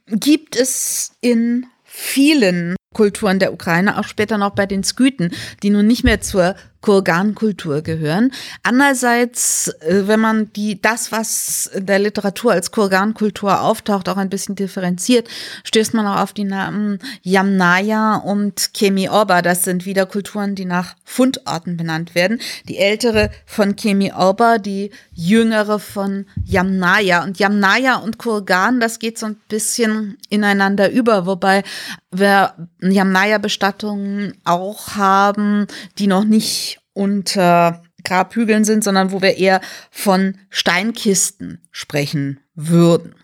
gibt 0.06 0.56
es 0.56 1.12
in 1.20 1.66
vielen 1.82 2.76
Kulturen 2.94 3.38
der 3.38 3.52
Ukraine, 3.52 3.98
auch 3.98 4.04
später 4.04 4.38
noch 4.38 4.50
bei 4.50 4.66
den 4.66 4.84
Skythen, 4.84 5.32
die 5.62 5.70
nun 5.70 5.86
nicht 5.86 6.04
mehr 6.04 6.20
zur 6.20 6.54
Kurgankultur 6.82 7.80
gehören. 7.80 8.32
Andererseits, 8.62 9.68
äh, 9.80 10.06
wenn 10.06 10.20
man 10.20 10.52
die, 10.52 10.82
das, 10.82 11.12
was 11.12 11.70
in 11.72 11.86
der 11.86 12.00
Literatur 12.00 12.52
als 12.52 12.70
Kurgankultur 12.72 13.62
auftaucht, 13.62 14.08
auch 14.08 14.18
ein 14.18 14.28
bisschen 14.28 14.56
differenziert, 14.56 15.28
stößt 15.64 15.94
man 15.94 16.06
auch 16.06 16.20
auf 16.20 16.32
die 16.32 16.44
Namen 16.44 16.98
Yamnaya 17.22 18.16
und 18.16 18.74
Kemi 18.74 19.08
Orba. 19.08 19.40
Das 19.40 19.64
sind 19.64 19.86
wieder 19.86 20.06
Kulturen, 20.06 20.54
die 20.54 20.64
nach 20.64 20.96
Fundorten 21.04 21.76
benannt 21.76 22.14
werden. 22.14 22.40
Die 22.68 22.78
ältere 22.78 23.30
von 23.46 23.76
Kemi 23.76 24.12
Orba, 24.12 24.58
die 24.58 24.90
jüngere 25.14 25.78
von 25.78 26.26
Yamnaya. 26.44 27.22
Und 27.22 27.38
Yamnaya 27.38 27.96
und 27.96 28.18
Kurgan, 28.18 28.80
das 28.80 28.98
geht 28.98 29.18
so 29.18 29.26
ein 29.26 29.36
bisschen 29.48 30.18
ineinander 30.28 30.90
über, 30.90 31.26
wobei 31.26 31.62
wir 32.10 32.54
Yamnaya-Bestattungen 32.80 34.34
auch 34.44 34.96
haben, 34.96 35.66
die 35.98 36.06
noch 36.06 36.24
nicht 36.24 36.71
unter 36.94 37.82
Grabhügeln 38.04 38.64
sind, 38.64 38.84
sondern 38.84 39.12
wo 39.12 39.22
wir 39.22 39.36
eher 39.36 39.60
von 39.90 40.38
Steinkisten 40.50 41.60
sprechen 41.70 42.40
würden. 42.54 43.14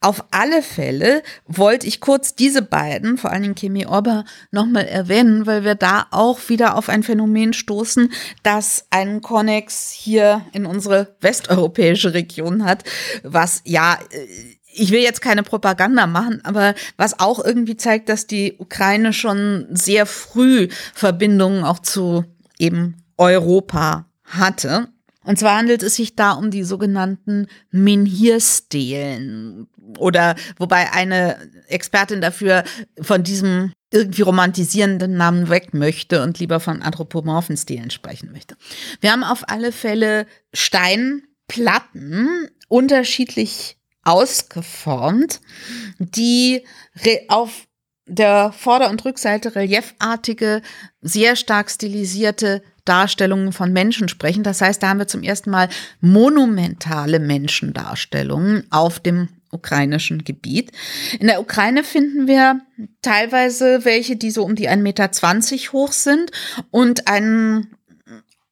Auf 0.00 0.24
alle 0.30 0.62
Fälle 0.62 1.22
wollte 1.46 1.86
ich 1.86 2.00
kurz 2.00 2.34
diese 2.34 2.62
beiden, 2.62 3.18
vor 3.18 3.30
allen 3.30 3.42
Dingen 3.42 3.54
Kemi 3.54 3.84
Orba, 3.84 4.24
nochmal 4.50 4.86
erwähnen, 4.86 5.46
weil 5.46 5.64
wir 5.64 5.74
da 5.74 6.06
auch 6.10 6.48
wieder 6.48 6.76
auf 6.76 6.88
ein 6.88 7.02
Phänomen 7.02 7.52
stoßen, 7.52 8.10
das 8.42 8.86
einen 8.88 9.20
Konnex 9.20 9.90
hier 9.90 10.46
in 10.52 10.64
unsere 10.64 11.14
westeuropäische 11.20 12.14
Region 12.14 12.64
hat, 12.64 12.84
was 13.22 13.60
ja 13.64 13.98
ich 14.72 14.92
will 14.92 15.00
jetzt 15.00 15.20
keine 15.20 15.42
Propaganda 15.42 16.06
machen, 16.06 16.40
aber 16.44 16.74
was 16.96 17.18
auch 17.18 17.44
irgendwie 17.44 17.76
zeigt, 17.76 18.08
dass 18.08 18.28
die 18.28 18.54
Ukraine 18.56 19.12
schon 19.12 19.66
sehr 19.70 20.06
früh 20.06 20.68
Verbindungen 20.94 21.64
auch 21.64 21.80
zu 21.80 22.24
eben 22.60 23.02
Europa 23.16 24.06
hatte. 24.24 24.88
Und 25.24 25.38
zwar 25.38 25.58
handelt 25.58 25.82
es 25.82 25.96
sich 25.96 26.16
da 26.16 26.32
um 26.32 26.50
die 26.50 26.64
sogenannten 26.64 27.46
Menhir-Stelen 27.70 29.68
oder 29.98 30.34
wobei 30.56 30.92
eine 30.92 31.36
Expertin 31.68 32.20
dafür 32.20 32.64
von 33.00 33.22
diesem 33.22 33.72
irgendwie 33.92 34.22
romantisierenden 34.22 35.16
Namen 35.16 35.50
weg 35.50 35.74
möchte 35.74 36.22
und 36.22 36.38
lieber 36.38 36.60
von 36.60 36.80
anthropomorphen 36.80 37.56
Stilen 37.56 37.90
sprechen 37.90 38.32
möchte. 38.32 38.56
Wir 39.00 39.12
haben 39.12 39.24
auf 39.24 39.48
alle 39.48 39.72
Fälle 39.72 40.26
Steinplatten 40.54 42.48
unterschiedlich 42.68 43.76
ausgeformt, 44.02 45.40
die 45.98 46.64
auf 47.28 47.66
der 48.06 48.52
Vorder- 48.52 48.90
und 48.90 49.04
Rückseite 49.04 49.54
reliefartige, 49.54 50.62
sehr 51.00 51.36
stark 51.36 51.70
stilisierte 51.70 52.62
Darstellungen 52.84 53.52
von 53.52 53.72
Menschen 53.72 54.08
sprechen. 54.08 54.42
Das 54.42 54.60
heißt, 54.60 54.82
da 54.82 54.88
haben 54.88 54.98
wir 54.98 55.06
zum 55.06 55.22
ersten 55.22 55.50
Mal 55.50 55.68
monumentale 56.00 57.20
Menschendarstellungen 57.20 58.66
auf 58.70 59.00
dem 59.00 59.28
ukrainischen 59.52 60.24
Gebiet. 60.24 60.72
In 61.18 61.26
der 61.26 61.40
Ukraine 61.40 61.84
finden 61.84 62.26
wir 62.26 62.60
teilweise 63.02 63.84
welche, 63.84 64.16
die 64.16 64.30
so 64.30 64.44
um 64.44 64.54
die 64.54 64.68
1,20 64.68 64.76
Meter 64.82 65.72
hoch 65.72 65.92
sind 65.92 66.30
und 66.70 67.08
einen, 67.08 67.76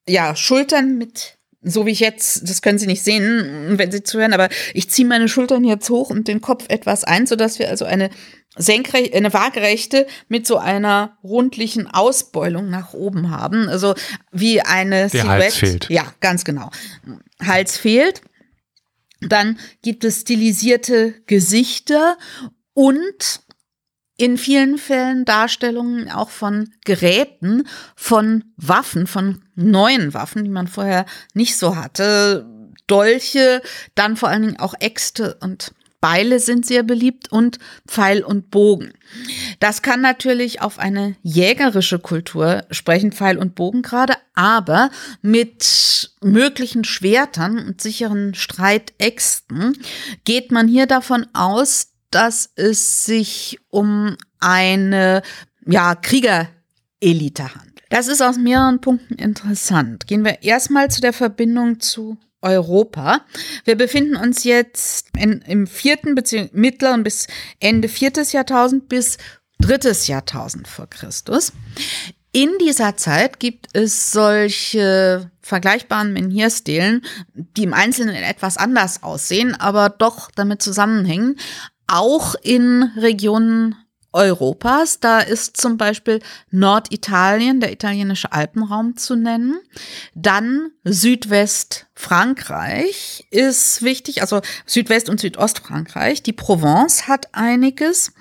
ja, 0.07 0.35
Schultern 0.35 0.97
mit 0.97 1.38
so 1.61 1.85
wie 1.85 1.91
ich 1.91 1.99
jetzt, 1.99 2.49
das 2.49 2.61
können 2.61 2.79
Sie 2.79 2.87
nicht 2.87 3.03
sehen, 3.03 3.77
wenn 3.77 3.91
Sie 3.91 4.03
zuhören, 4.03 4.33
aber 4.33 4.49
ich 4.73 4.89
ziehe 4.89 5.07
meine 5.07 5.27
Schultern 5.27 5.63
jetzt 5.65 5.89
hoch 5.89 6.09
und 6.09 6.27
den 6.27 6.39
Kopf 6.41 6.65
etwas 6.69 7.03
ein, 7.03 7.27
sodass 7.27 7.59
wir 7.59 7.69
also 7.69 7.85
eine 7.85 8.09
senkrecht, 8.55 9.13
eine 9.13 9.33
waagerechte 9.33 10.07
mit 10.27 10.47
so 10.47 10.57
einer 10.57 11.17
rundlichen 11.23 11.87
Ausbeulung 11.87 12.69
nach 12.69 12.93
oben 12.93 13.29
haben. 13.29 13.67
Also 13.67 13.93
wie 14.31 14.61
eine 14.61 15.01
Der 15.01 15.09
Silhouette. 15.09 15.43
Hals 15.43 15.55
fehlt. 15.55 15.89
Ja, 15.89 16.13
ganz 16.19 16.45
genau. 16.45 16.69
Hals 17.41 17.77
fehlt. 17.77 18.21
Dann 19.21 19.59
gibt 19.81 20.05
es 20.05 20.21
stilisierte 20.21 21.13
Gesichter 21.25 22.17
und 22.73 23.41
in 24.19 24.37
vielen 24.37 24.77
Fällen 24.77 25.23
Darstellungen 25.23 26.11
auch 26.11 26.29
von 26.29 26.71
Geräten, 26.83 27.65
von 27.95 28.43
Waffen, 28.57 29.07
von 29.07 29.41
neuen 29.55 30.13
Waffen, 30.13 30.43
die 30.43 30.49
man 30.49 30.67
vorher 30.67 31.05
nicht 31.33 31.57
so 31.57 31.77
hatte. 31.77 32.45
Dolche, 32.85 33.61
dann 33.95 34.17
vor 34.17 34.27
allen 34.27 34.41
Dingen 34.41 34.59
auch 34.59 34.73
Äxte 34.79 35.37
und 35.39 35.73
Beile 36.01 36.39
sind 36.39 36.65
sehr 36.65 36.83
beliebt 36.83 37.31
und 37.31 37.59
Pfeil 37.87 38.23
und 38.23 38.51
Bogen. 38.51 38.93
Das 39.59 39.81
kann 39.81 40.01
natürlich 40.01 40.61
auf 40.61 40.79
eine 40.79 41.15
jägerische 41.23 41.99
Kultur 41.99 42.65
sprechen, 42.71 43.11
Pfeil 43.11 43.37
und 43.37 43.55
Bogen 43.55 43.81
gerade, 43.81 44.15
aber 44.33 44.91
mit 45.21 46.11
möglichen 46.21 46.83
Schwertern 46.83 47.57
und 47.57 47.81
sicheren 47.81 48.33
Streitäxten 48.33 49.77
geht 50.23 50.51
man 50.51 50.67
hier 50.67 50.87
davon 50.87 51.27
aus, 51.33 51.89
dass 52.11 52.49
es 52.55 53.05
sich 53.05 53.59
um 53.69 54.15
eine 54.39 55.21
ja, 55.65 55.95
Kriegerelite 55.95 57.55
handelt. 57.55 57.83
Das 57.89 58.07
ist 58.07 58.21
aus 58.21 58.37
mehreren 58.37 58.81
Punkten 58.81 59.15
interessant. 59.15 60.07
Gehen 60.07 60.23
wir 60.23 60.43
erstmal 60.43 60.91
zu 60.91 61.01
der 61.01 61.13
Verbindung 61.13 61.79
zu 61.79 62.17
Europa. 62.41 63.21
Wir 63.65 63.75
befinden 63.75 64.15
uns 64.15 64.43
jetzt 64.43 65.07
in, 65.17 65.41
im 65.41 65.67
vierten 65.67 66.15
bzw. 66.15 66.49
mittleren 66.53 67.03
bis 67.03 67.27
Ende 67.59 67.89
viertes 67.89 68.31
Jahrtausend 68.31 68.87
bis 68.87 69.17
drittes 69.59 70.07
Jahrtausend 70.07 70.67
vor 70.67 70.87
Christus. 70.87 71.51
In 72.31 72.51
dieser 72.61 72.95
Zeit 72.95 73.39
gibt 73.39 73.67
es 73.73 74.11
solche 74.11 75.31
vergleichbaren 75.41 76.13
Menhir-Stelen, 76.13 77.01
die 77.33 77.63
im 77.63 77.73
Einzelnen 77.73 78.15
etwas 78.15 78.57
anders 78.57 79.01
aussehen, 79.01 79.55
aber 79.55 79.89
doch 79.89 80.29
damit 80.31 80.61
zusammenhängen 80.61 81.37
auch 81.89 82.35
in 82.41 82.83
Regionen 82.97 83.75
Europas. 84.11 84.99
Da 84.99 85.19
ist 85.19 85.55
zum 85.57 85.77
Beispiel 85.77 86.19
Norditalien, 86.49 87.59
der 87.59 87.71
italienische 87.71 88.31
Alpenraum 88.31 88.97
zu 88.97 89.15
nennen. 89.15 89.59
Dann 90.15 90.71
Südwestfrankreich 90.83 93.27
ist 93.29 93.83
wichtig, 93.83 94.21
also 94.21 94.41
Südwest- 94.65 95.09
und 95.09 95.19
Südostfrankreich. 95.19 96.23
Die 96.23 96.33
Provence 96.33 97.07
hat 97.07 97.27
einiges. 97.33 98.11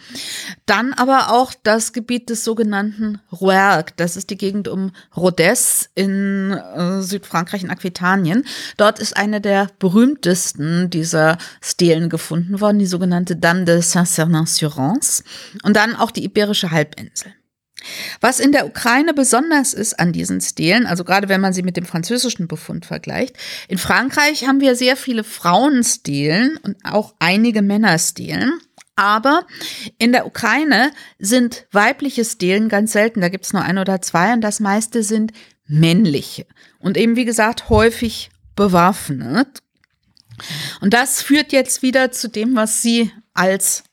Dann 0.66 0.92
aber 0.92 1.32
auch 1.32 1.54
das 1.62 1.94
Gebiet 1.94 2.28
des 2.28 2.44
sogenannten 2.44 3.22
Rouergue. 3.32 3.94
Das 3.96 4.16
ist 4.16 4.28
die 4.30 4.36
Gegend 4.36 4.68
um 4.68 4.92
Rodez 5.16 5.88
in 5.94 6.52
äh, 6.52 7.00
Südfrankreich 7.00 7.62
in 7.62 7.70
Aquitanien. 7.70 8.44
Dort 8.76 8.98
ist 8.98 9.16
eine 9.16 9.40
der 9.40 9.68
berühmtesten 9.78 10.90
dieser 10.90 11.38
Stelen 11.62 12.10
gefunden 12.10 12.60
worden, 12.60 12.78
die 12.78 12.86
sogenannte 12.86 13.36
Dame 13.36 13.64
de 13.64 13.80
Saint-Cernin-sur-Rance. 13.80 15.24
Und 15.62 15.77
dann 15.78 15.96
auch 15.96 16.10
die 16.10 16.24
Iberische 16.24 16.72
Halbinsel. 16.72 17.32
Was 18.20 18.40
in 18.40 18.50
der 18.50 18.66
Ukraine 18.66 19.14
besonders 19.14 19.72
ist 19.72 20.00
an 20.00 20.12
diesen 20.12 20.40
Stelen, 20.40 20.84
also 20.84 21.04
gerade 21.04 21.28
wenn 21.28 21.40
man 21.40 21.52
sie 21.52 21.62
mit 21.62 21.76
dem 21.76 21.86
französischen 21.86 22.48
Befund 22.48 22.84
vergleicht, 22.84 23.36
in 23.68 23.78
Frankreich 23.78 24.48
haben 24.48 24.60
wir 24.60 24.74
sehr 24.74 24.96
viele 24.96 25.22
Frauenstelen 25.22 26.56
und 26.56 26.76
auch 26.84 27.14
einige 27.20 27.62
Männerstelen. 27.62 28.60
Aber 28.96 29.46
in 29.98 30.10
der 30.10 30.26
Ukraine 30.26 30.90
sind 31.20 31.66
weibliche 31.70 32.24
Stelen 32.24 32.68
ganz 32.68 32.90
selten. 32.90 33.20
Da 33.20 33.28
gibt 33.28 33.44
es 33.44 33.52
nur 33.52 33.62
ein 33.62 33.78
oder 33.78 34.02
zwei 34.02 34.32
und 34.32 34.40
das 34.40 34.58
meiste 34.58 35.04
sind 35.04 35.32
männliche. 35.68 36.46
Und 36.80 36.96
eben, 36.96 37.14
wie 37.14 37.24
gesagt, 37.24 37.68
häufig 37.68 38.30
bewaffnet. 38.56 39.62
Und 40.80 40.94
das 40.94 41.22
führt 41.22 41.52
jetzt 41.52 41.82
wieder 41.82 42.10
zu 42.10 42.28
dem, 42.28 42.56
was 42.56 42.82
Sie 42.82 43.12
als 43.34 43.84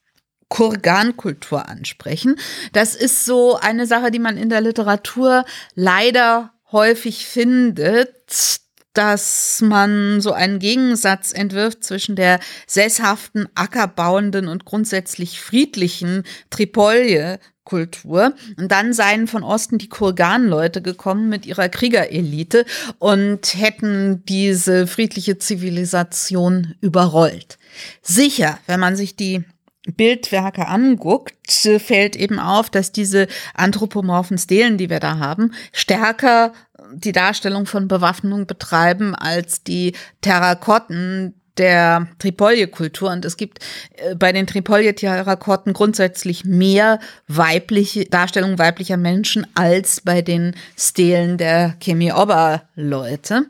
Kurgankultur 0.55 1.67
ansprechen. 1.67 2.37
Das 2.71 2.95
ist 2.95 3.25
so 3.25 3.57
eine 3.57 3.85
Sache, 3.85 4.09
die 4.09 4.19
man 4.19 4.37
in 4.37 4.47
der 4.47 4.61
Literatur 4.61 5.43
leider 5.73 6.53
häufig 6.71 7.25
findet, 7.25 8.61
dass 8.93 9.59
man 9.61 10.21
so 10.21 10.31
einen 10.31 10.59
Gegensatz 10.59 11.33
entwirft 11.33 11.83
zwischen 11.83 12.15
der 12.15 12.39
sesshaften, 12.67 13.49
ackerbauenden 13.53 14.47
und 14.47 14.63
grundsätzlich 14.63 15.41
friedlichen 15.41 16.23
Tripolje 16.49 17.39
Kultur. 17.65 18.33
Und 18.57 18.71
dann 18.71 18.93
seien 18.93 19.27
von 19.27 19.43
Osten 19.43 19.77
die 19.77 19.89
Kurgan-Leute 19.89 20.81
gekommen 20.81 21.27
mit 21.27 21.45
ihrer 21.45 21.67
Kriegerelite 21.67 22.63
und 22.97 23.55
hätten 23.55 24.23
diese 24.25 24.87
friedliche 24.87 25.37
Zivilisation 25.37 26.75
überrollt. 26.79 27.57
Sicher, 28.01 28.57
wenn 28.67 28.79
man 28.79 28.95
sich 28.95 29.17
die 29.17 29.43
Bildwerke 29.87 30.67
anguckt, 30.67 31.33
fällt 31.77 32.15
eben 32.15 32.39
auf, 32.39 32.69
dass 32.69 32.91
diese 32.91 33.27
anthropomorphen 33.53 34.37
Stelen, 34.37 34.77
die 34.77 34.89
wir 34.89 34.99
da 34.99 35.19
haben, 35.19 35.53
stärker 35.71 36.53
die 36.93 37.11
Darstellung 37.11 37.65
von 37.65 37.87
Bewaffnung 37.87 38.47
betreiben 38.47 39.15
als 39.15 39.63
die 39.63 39.93
Terrakotten, 40.21 41.33
der 41.57 42.07
Tripolje-Kultur 42.19 43.11
und 43.11 43.25
es 43.25 43.37
gibt 43.37 43.59
äh, 43.95 44.15
bei 44.15 44.31
den 44.31 44.47
Tripolje-Terrakotten 44.47 45.73
grundsätzlich 45.73 46.45
mehr 46.45 46.99
weibliche 47.27 48.05
Darstellungen 48.05 48.59
weiblicher 48.59 48.97
Menschen 48.97 49.47
als 49.55 50.01
bei 50.01 50.21
den 50.21 50.55
Stelen 50.77 51.37
der 51.37 51.75
Kemi-Oba-Leute. 51.79 53.45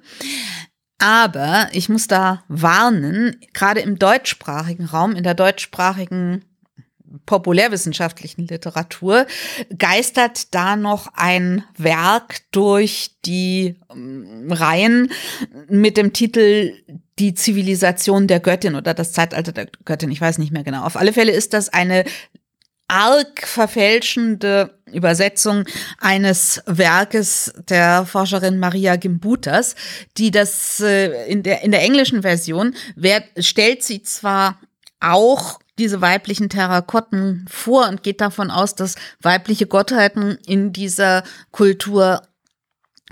Aber 0.98 1.68
ich 1.74 1.90
muss 1.90 2.08
da 2.08 2.44
warnen, 2.48 3.36
gerade 3.54 3.82
im 3.82 4.00
deutschsprachigen 4.00 4.86
Raum, 4.86 5.16
in 5.16 5.24
der 5.24 5.34
deutschsprachigen 5.34 6.46
populärwissenschaftlichen 7.26 8.48
Literatur 8.48 9.26
geistert 9.78 10.54
da 10.54 10.76
noch 10.76 11.08
ein 11.14 11.64
Werk 11.78 12.42
durch 12.52 13.12
die 13.26 13.76
ähm, 13.92 14.52
Reihen 14.52 15.12
mit 15.68 15.98
dem 15.98 16.14
Titel 16.14 16.74
Die 17.20 17.34
Zivilisation 17.34 18.28
der 18.28 18.40
Göttin 18.40 18.76
oder 18.76 18.94
das 18.94 19.14
Zeitalter 19.14 19.52
der 19.52 19.68
Göttin, 19.86 20.12
ich 20.12 20.22
weiß 20.22 20.38
nicht 20.38 20.52
mehr 20.52 20.64
genau. 20.64 20.84
Auf 20.84 20.98
alle 20.98 21.14
Fälle 21.14 21.32
ist 21.32 21.54
das 21.54 21.70
eine 21.70 22.04
arg 22.88 23.48
verfälschende 23.48 24.75
Übersetzung 24.92 25.66
eines 26.00 26.62
Werkes 26.66 27.54
der 27.70 28.06
Forscherin 28.06 28.60
Maria 28.60 28.96
Gimbutas, 28.98 29.76
die 30.18 30.32
das 30.32 30.80
äh, 30.80 31.26
in 31.28 31.44
der 31.44 31.64
in 31.64 31.72
der 31.72 31.82
englischen 31.82 32.22
Version 32.22 32.76
wer, 32.96 33.24
stellt 33.40 33.84
sie 33.84 34.04
zwar 34.04 34.60
auch 35.00 35.60
diese 35.78 36.02
weiblichen 36.02 36.50
Terrakotten 36.50 37.46
vor 37.50 37.88
und 37.90 38.04
geht 38.04 38.22
davon 38.22 38.50
aus, 38.50 38.76
dass 38.76 38.96
weibliche 39.22 39.68
Gottheiten 39.68 40.38
in 40.46 40.72
dieser 40.72 41.24
Kultur 41.52 42.22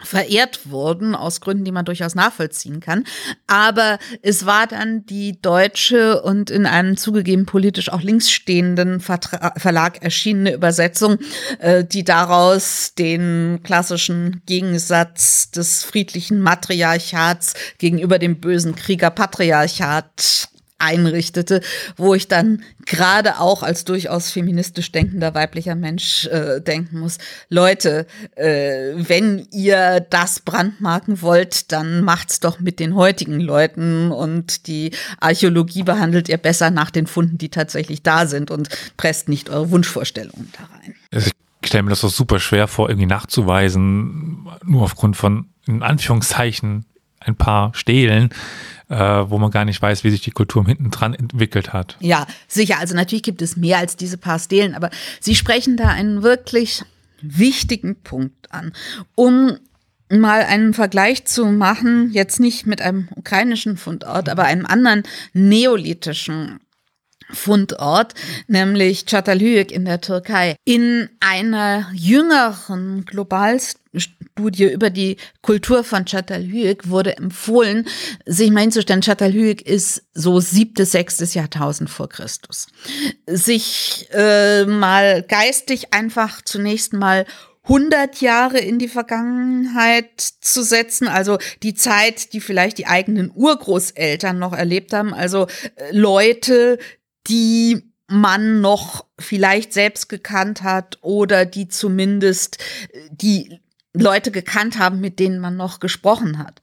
verehrt 0.02 0.72
wurden, 0.72 1.14
aus 1.14 1.40
Gründen, 1.40 1.66
die 1.66 1.72
man 1.72 1.86
durchaus 1.86 2.16
nachvollziehen 2.16 2.80
kann. 2.80 3.04
Aber 3.46 4.00
es 4.24 4.46
war 4.46 4.66
dann 4.66 5.06
die 5.06 5.40
deutsche 5.40 6.22
und 6.24 6.50
in 6.50 6.66
einem 6.66 6.98
zugegeben 6.98 7.46
politisch 7.46 7.90
auch 7.90 8.02
links 8.02 8.32
stehenden 8.32 9.00
Verlag 9.00 10.02
erschienene 10.02 10.54
Übersetzung, 10.54 11.20
äh, 11.60 11.84
die 11.86 12.04
daraus 12.04 12.96
den 12.98 13.60
klassischen 13.64 14.42
Gegensatz 14.48 15.52
des 15.52 15.84
friedlichen 15.84 16.42
Matriarchats 16.42 17.54
gegenüber 17.78 18.18
dem 18.18 18.40
bösen 18.40 18.76
Kriegerpatriarchat 18.76 20.50
einrichtete, 20.78 21.62
wo 21.96 22.14
ich 22.14 22.28
dann 22.28 22.64
gerade 22.86 23.40
auch 23.40 23.64
als 23.64 23.86
durchaus 23.86 24.32
feministisch 24.32 24.92
denkender 24.92 25.34
weiblicher 25.34 25.76
Mensch 25.76 26.26
äh, 26.28 26.60
denken 26.62 27.00
muss, 27.00 27.18
Leute, 27.50 28.06
äh, 28.36 28.94
wenn 28.96 29.48
ihr 29.52 30.02
das 30.10 30.42
brandmarken 30.42 31.22
wollt, 31.22 31.72
dann 31.72 32.04
macht's 32.04 32.40
doch 32.40 32.60
mit 32.60 32.80
den 32.80 32.96
heutigen 32.96 33.40
Leuten 33.40 34.12
und 34.12 34.68
die 34.68 34.92
Archäologie 35.20 35.84
behandelt 35.84 36.30
ihr 36.30 36.38
besser 36.38 36.70
nach 36.70 36.92
den 36.92 37.08
Funden, 37.08 37.38
die 37.38 37.50
tatsächlich 37.50 38.04
da 38.04 38.26
sind 38.26 38.52
und 38.52 38.70
presst 38.98 39.30
nicht 39.30 39.50
eure 39.50 39.72
Wunschvorstellungen 39.72 40.52
da 40.58 40.66
rein. 40.76 40.96
Also 41.12 41.30
ich 41.62 41.68
stelle 41.68 41.84
mir 41.84 41.92
das 41.92 42.02
so 42.02 42.10
super 42.10 42.40
schwer 42.40 42.68
vor, 42.68 42.90
irgendwie 42.90 43.08
nachzuweisen, 43.08 44.50
nur 44.66 44.84
aufgrund 44.84 45.16
von, 45.16 45.50
in 45.66 45.82
Anführungszeichen, 45.82 46.86
ein 47.26 47.36
paar 47.36 47.74
Stelen, 47.74 48.30
äh, 48.90 48.96
wo 48.96 49.38
man 49.38 49.52
gar 49.52 49.66
nicht 49.66 49.82
weiß, 49.82 50.04
wie 50.04 50.10
sich 50.10 50.22
die 50.22 50.32
Kultur 50.32 50.66
hinten 50.66 50.92
dran 50.92 51.14
entwickelt 51.14 51.74
hat. 51.74 51.98
Ja, 52.00 52.28
sicher. 52.48 52.80
Also 52.80 52.96
natürlich 52.96 53.24
gibt 53.24 53.42
es 53.42 53.58
mehr 53.58 53.78
als 53.78 53.96
diese 53.96 54.18
paar 54.18 54.40
Stelen, 54.40 54.76
aber 54.76 54.90
Sie 55.20 55.36
sprechen 55.36 55.78
da 55.78 55.90
einen 55.90 56.24
wirklich 56.24 56.84
wichtigen 57.22 57.96
Punkt 58.02 58.52
an. 58.52 58.74
Um 59.16 59.58
mal 60.10 60.44
einen 60.44 60.74
Vergleich 60.74 61.26
zu 61.26 61.46
machen, 61.46 62.12
jetzt 62.12 62.40
nicht 62.40 62.66
mit 62.66 62.82
einem 62.82 63.08
ukrainischen 63.16 63.78
Fundort, 63.78 64.30
aber 64.30 64.44
einem 64.44 64.66
anderen 64.66 65.04
neolithischen 65.34 66.60
Fundort, 67.32 68.14
nämlich 68.48 69.06
Çatalhöyük 69.06 69.72
in 69.72 69.86
der 69.86 70.02
Türkei. 70.02 70.56
In 70.66 71.10
einer 71.20 71.88
jüngeren 71.94 73.06
Globalstudie 73.94 74.72
über 74.72 74.90
die 74.90 75.18
Kultur 75.42 75.84
von 75.84 76.06
Çatalhöyük 76.06 76.90
wurde 76.90 77.18
empfohlen, 77.18 77.88
sich 78.26 78.52
mal 78.52 78.62
hinzustellen, 78.62 79.02
Çatalhöyük 79.02 79.62
ist 79.62 80.04
so 80.14 80.40
siebtes, 80.40 80.92
sechstes 80.92 81.34
Jahrtausend 81.34 81.90
vor 81.90 82.10
Christus. 82.10 82.68
Sich 83.28 84.08
äh, 84.12 84.66
mal 84.66 85.24
geistig 85.24 85.94
einfach 85.94 86.42
zunächst 86.42 86.94
mal 86.94 87.26
100 87.66 88.20
Jahre 88.20 88.60
in 88.60 88.78
die 88.78 88.90
Vergangenheit 88.90 90.20
zu 90.20 90.64
setzen, 90.64 91.08
also 91.08 91.38
die 91.62 91.76
Zeit, 91.76 92.34
die 92.34 92.42
vielleicht 92.42 92.78
die 92.78 92.88
eigenen 92.88 93.32
Urgroßeltern 93.34 94.38
noch 94.38 94.54
erlebt 94.54 94.92
haben, 94.92 95.14
also 95.14 95.48
äh, 95.76 95.92
Leute, 95.92 96.78
die 97.28 97.94
man 98.08 98.60
noch 98.60 99.06
vielleicht 99.18 99.72
selbst 99.72 100.10
gekannt 100.10 100.62
hat 100.62 101.00
oder 101.02 101.46
die 101.46 101.70
zumindest 101.70 102.58
äh, 102.92 103.00
die 103.12 103.63
Leute 103.96 104.32
gekannt 104.32 104.80
haben, 104.80 105.00
mit 105.02 105.20
denen 105.20 105.40
man 105.40 105.56
noch 105.56 105.80
gesprochen 105.80 106.40
hat. 106.40 106.62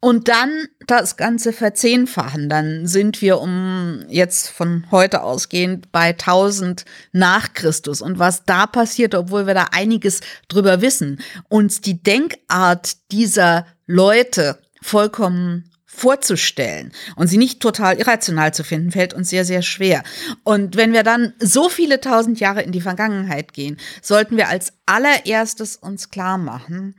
Und 0.00 0.26
dann 0.26 0.66
das 0.86 1.16
Ganze 1.16 1.52
verzehnfachen. 1.52 2.48
Dann 2.48 2.86
sind 2.88 3.22
wir 3.22 3.40
um 3.40 4.04
jetzt 4.08 4.48
von 4.48 4.86
heute 4.90 5.22
ausgehend 5.22 5.92
bei 5.92 6.10
1000 6.10 6.84
nach 7.12 7.54
Christus. 7.54 8.02
Und 8.02 8.18
was 8.18 8.44
da 8.44 8.66
passiert, 8.66 9.14
obwohl 9.14 9.46
wir 9.46 9.54
da 9.54 9.68
einiges 9.70 10.20
drüber 10.48 10.80
wissen, 10.80 11.20
uns 11.48 11.80
die 11.80 12.02
Denkart 12.02 12.96
dieser 13.12 13.66
Leute 13.86 14.58
vollkommen 14.80 15.71
vorzustellen 15.94 16.92
und 17.16 17.26
sie 17.28 17.36
nicht 17.36 17.60
total 17.60 17.96
irrational 17.96 18.54
zu 18.54 18.64
finden, 18.64 18.90
fällt 18.90 19.12
uns 19.14 19.28
sehr, 19.28 19.44
sehr 19.44 19.62
schwer. 19.62 20.02
Und 20.42 20.76
wenn 20.76 20.92
wir 20.92 21.02
dann 21.02 21.34
so 21.38 21.68
viele 21.68 22.00
tausend 22.00 22.40
Jahre 22.40 22.62
in 22.62 22.72
die 22.72 22.80
Vergangenheit 22.80 23.52
gehen, 23.52 23.76
sollten 24.00 24.36
wir 24.36 24.48
als 24.48 24.72
allererstes 24.86 25.76
uns 25.76 26.08
klar 26.08 26.38
machen, 26.38 26.96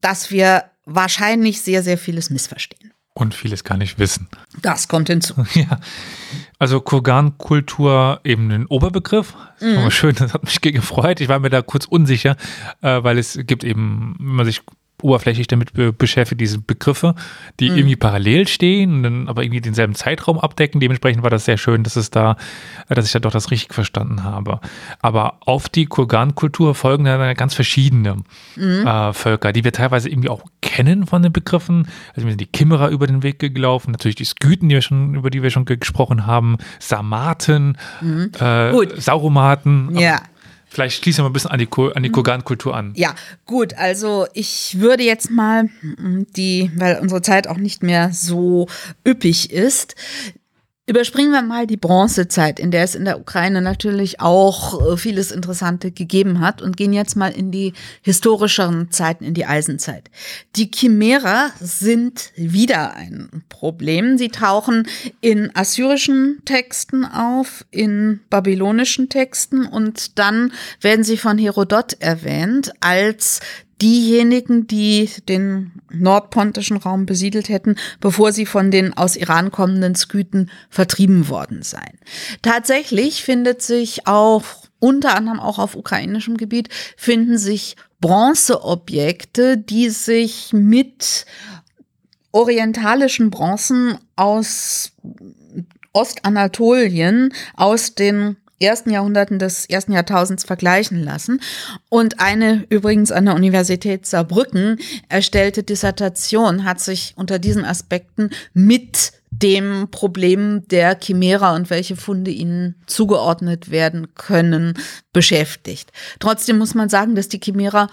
dass 0.00 0.30
wir 0.30 0.64
wahrscheinlich 0.84 1.62
sehr, 1.62 1.82
sehr 1.82 1.98
vieles 1.98 2.30
missverstehen. 2.30 2.92
Und 3.14 3.34
vieles 3.34 3.64
gar 3.64 3.78
nicht 3.78 3.98
wissen. 3.98 4.28
Das 4.60 4.88
kommt 4.88 5.08
hinzu. 5.08 5.34
Ja. 5.54 5.80
Also 6.58 6.80
Kurgan-Kultur 6.80 8.20
eben 8.24 8.50
ein 8.50 8.66
Oberbegriff. 8.66 9.34
Das 9.58 9.76
war 9.76 9.84
mhm. 9.84 9.90
schön, 9.90 10.14
das 10.14 10.34
hat 10.34 10.44
mich 10.44 10.60
gefreut. 10.60 11.20
Ich 11.20 11.28
war 11.28 11.38
mir 11.38 11.50
da 11.50 11.62
kurz 11.62 11.86
unsicher, 11.86 12.36
äh, 12.82 13.02
weil 13.02 13.18
es 13.18 13.38
gibt 13.44 13.64
eben, 13.64 14.16
wenn 14.18 14.34
man 14.36 14.46
sich 14.46 14.62
oberflächlich 15.02 15.46
damit 15.46 15.72
beschäftigt, 15.98 16.40
diese 16.40 16.58
Begriffe, 16.58 17.14
die 17.60 17.70
mhm. 17.70 17.76
irgendwie 17.76 17.96
parallel 17.96 18.48
stehen 18.48 18.94
und 18.94 19.02
dann 19.02 19.28
aber 19.28 19.42
irgendwie 19.42 19.60
denselben 19.60 19.94
Zeitraum 19.94 20.38
abdecken. 20.38 20.80
Dementsprechend 20.80 21.22
war 21.22 21.30
das 21.30 21.44
sehr 21.44 21.58
schön, 21.58 21.82
dass 21.82 21.96
es 21.96 22.10
da, 22.10 22.36
dass 22.88 23.06
ich 23.06 23.12
da 23.12 23.18
doch 23.18 23.30
das 23.30 23.50
richtig 23.50 23.74
verstanden 23.74 24.24
habe. 24.24 24.60
Aber 25.00 25.38
auf 25.40 25.68
die 25.68 25.86
Kurgan-Kultur 25.86 26.74
folgen 26.74 27.04
dann 27.04 27.34
ganz 27.34 27.54
verschiedene 27.54 28.16
mhm. 28.56 28.86
äh, 28.86 29.12
Völker, 29.12 29.52
die 29.52 29.64
wir 29.64 29.72
teilweise 29.72 30.08
irgendwie 30.08 30.30
auch 30.30 30.42
kennen 30.62 31.06
von 31.06 31.22
den 31.22 31.32
Begriffen. 31.32 31.88
Also 32.14 32.24
mir 32.24 32.32
sind 32.32 32.40
die 32.40 32.46
Kimmerer 32.46 32.88
über 32.88 33.06
den 33.06 33.22
Weg 33.22 33.38
gelaufen, 33.38 33.92
natürlich 33.92 34.16
die 34.16 34.24
Skythen, 34.24 34.68
die 34.68 34.76
wir 34.76 34.82
schon, 34.82 35.14
über 35.14 35.30
die 35.30 35.42
wir 35.42 35.50
schon 35.50 35.64
gesprochen 35.64 36.26
haben, 36.26 36.56
Sarmaten, 36.78 37.76
mhm. 38.00 38.32
äh, 38.40 39.00
Sauromaten. 39.00 39.96
Ja. 39.98 40.20
Vielleicht 40.68 41.02
schließen 41.02 41.18
wir 41.18 41.24
mal 41.24 41.30
ein 41.30 41.32
bisschen 41.32 41.50
an 41.50 41.58
die, 41.58 41.68
an 41.94 42.02
die 42.02 42.08
mhm. 42.08 42.12
Kogan-Kultur 42.12 42.76
an. 42.76 42.92
Ja, 42.96 43.14
gut. 43.44 43.74
Also 43.74 44.26
ich 44.34 44.78
würde 44.78 45.04
jetzt 45.04 45.30
mal 45.30 45.64
mm, 45.64 46.26
die, 46.36 46.70
weil 46.74 46.98
unsere 46.98 47.22
Zeit 47.22 47.46
auch 47.46 47.56
nicht 47.56 47.82
mehr 47.82 48.12
so 48.12 48.66
üppig 49.06 49.52
ist, 49.52 49.94
Überspringen 50.88 51.32
wir 51.32 51.42
mal 51.42 51.66
die 51.66 51.76
Bronzezeit, 51.76 52.60
in 52.60 52.70
der 52.70 52.84
es 52.84 52.94
in 52.94 53.04
der 53.04 53.18
Ukraine 53.18 53.60
natürlich 53.60 54.20
auch 54.20 54.92
äh, 54.92 54.96
vieles 54.96 55.32
Interessante 55.32 55.90
gegeben 55.90 56.38
hat 56.38 56.62
und 56.62 56.76
gehen 56.76 56.92
jetzt 56.92 57.16
mal 57.16 57.32
in 57.32 57.50
die 57.50 57.72
historischeren 58.02 58.92
Zeiten, 58.92 59.24
in 59.24 59.34
die 59.34 59.46
Eisenzeit. 59.46 60.08
Die 60.54 60.70
Chimärer 60.72 61.50
sind 61.58 62.30
wieder 62.36 62.94
ein 62.94 63.42
Problem. 63.48 64.16
Sie 64.16 64.28
tauchen 64.28 64.86
in 65.20 65.50
assyrischen 65.56 66.42
Texten 66.44 67.04
auf, 67.04 67.64
in 67.72 68.20
babylonischen 68.30 69.08
Texten 69.08 69.66
und 69.66 70.20
dann 70.20 70.52
werden 70.80 71.02
sie 71.02 71.16
von 71.16 71.36
Herodot 71.36 71.94
erwähnt 71.98 72.72
als 72.78 73.40
diejenigen, 73.82 74.66
die 74.66 75.10
den 75.28 75.72
nordpontischen 75.90 76.76
Raum 76.76 77.06
besiedelt 77.06 77.48
hätten, 77.48 77.76
bevor 78.00 78.32
sie 78.32 78.46
von 78.46 78.70
den 78.70 78.96
aus 78.96 79.16
Iran 79.16 79.50
kommenden 79.50 79.94
Skythen 79.94 80.50
vertrieben 80.70 81.28
worden 81.28 81.62
seien. 81.62 81.98
Tatsächlich 82.42 83.22
findet 83.22 83.62
sich 83.62 84.06
auch 84.06 84.44
unter 84.78 85.14
anderem 85.14 85.40
auch 85.40 85.58
auf 85.58 85.74
ukrainischem 85.74 86.36
Gebiet 86.36 86.68
finden 86.96 87.38
sich 87.38 87.76
Bronzeobjekte, 88.00 89.56
die 89.56 89.88
sich 89.88 90.52
mit 90.52 91.24
orientalischen 92.32 93.30
Bronzen 93.30 93.98
aus 94.16 94.92
Ostanatolien, 95.92 97.32
aus 97.54 97.94
den 97.94 98.36
ersten 98.60 98.90
Jahrhunderten 98.90 99.38
des 99.38 99.66
ersten 99.66 99.92
Jahrtausends 99.92 100.44
vergleichen 100.44 101.02
lassen. 101.02 101.40
Und 101.88 102.20
eine 102.20 102.64
übrigens 102.68 103.12
an 103.12 103.26
der 103.26 103.34
Universität 103.34 104.06
Saarbrücken 104.06 104.78
erstellte 105.08 105.62
Dissertation 105.62 106.64
hat 106.64 106.80
sich 106.80 107.14
unter 107.16 107.38
diesen 107.38 107.64
Aspekten 107.64 108.30
mit 108.52 109.12
dem 109.30 109.88
Problem 109.90 110.66
der 110.68 110.98
Chimera 110.98 111.54
und 111.54 111.68
welche 111.68 111.96
Funde 111.96 112.30
ihnen 112.30 112.76
zugeordnet 112.86 113.70
werden 113.70 114.14
können, 114.14 114.74
beschäftigt. 115.12 115.92
Trotzdem 116.20 116.58
muss 116.58 116.74
man 116.74 116.88
sagen, 116.88 117.14
dass 117.14 117.28
die 117.28 117.40
Chimera 117.40 117.88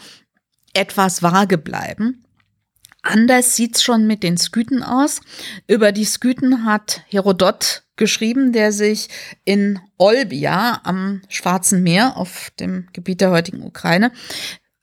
etwas 0.73 1.21
vage 1.21 1.57
bleiben. 1.57 2.23
Anders 3.01 3.57
sieht's 3.57 3.83
schon 3.83 4.07
mit 4.07 4.23
den 4.23 4.37
Skythen 4.37 4.81
aus. 4.81 5.19
Über 5.67 5.91
die 5.91 6.05
Skythen 6.05 6.63
hat 6.63 7.01
Herodot 7.07 7.82
geschrieben, 7.95 8.51
der 8.53 8.71
sich 8.71 9.09
in 9.45 9.79
Olbia 9.97 10.81
am 10.83 11.21
Schwarzen 11.29 11.83
Meer 11.83 12.17
auf 12.17 12.51
dem 12.59 12.87
Gebiet 12.93 13.21
der 13.21 13.31
heutigen 13.31 13.63
Ukraine 13.63 14.11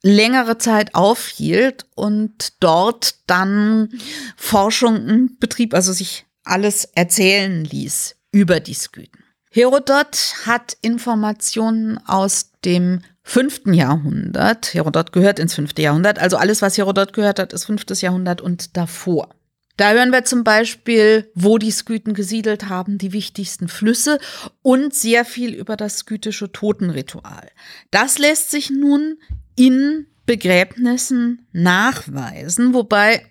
längere 0.03 0.57
Zeit 0.57 0.95
aufhielt 0.95 1.85
und 1.95 2.61
dort 2.63 3.15
dann 3.27 3.89
Forschungen 4.35 5.37
betrieb, 5.39 5.73
also 5.73 5.93
sich 5.93 6.25
alles 6.43 6.85
erzählen 6.95 7.63
ließ 7.63 8.15
über 8.31 8.59
die 8.59 8.73
Skythen. 8.73 9.23
Herodot 9.51 10.35
hat 10.45 10.77
Informationen 10.81 11.99
aus 12.07 12.51
dem 12.63 13.01
fünften 13.21 13.73
Jahrhundert. 13.73 14.73
Herodot 14.73 15.11
gehört 15.11 15.39
ins 15.39 15.53
fünfte 15.53 15.81
Jahrhundert. 15.81 16.19
Also 16.19 16.37
alles, 16.37 16.61
was 16.61 16.77
Herodot 16.77 17.13
gehört 17.13 17.37
hat, 17.37 17.51
ist 17.53 17.65
fünftes 17.65 18.01
Jahrhundert 18.01 18.41
und 18.41 18.77
davor. 18.77 19.29
Da 19.77 19.91
hören 19.91 20.11
wir 20.11 20.23
zum 20.25 20.43
Beispiel, 20.43 21.31
wo 21.33 21.57
die 21.57 21.71
Skythen 21.71 22.13
gesiedelt 22.13 22.69
haben, 22.69 22.97
die 22.97 23.13
wichtigsten 23.13 23.67
Flüsse 23.67 24.19
und 24.61 24.93
sehr 24.93 25.25
viel 25.25 25.53
über 25.53 25.77
das 25.77 25.99
skytische 25.99 26.51
Totenritual. 26.51 27.49
Das 27.89 28.19
lässt 28.19 28.51
sich 28.51 28.69
nun 28.69 29.17
in 29.55 30.07
Begräbnissen 30.25 31.47
nachweisen, 31.51 32.73
wobei 32.73 33.25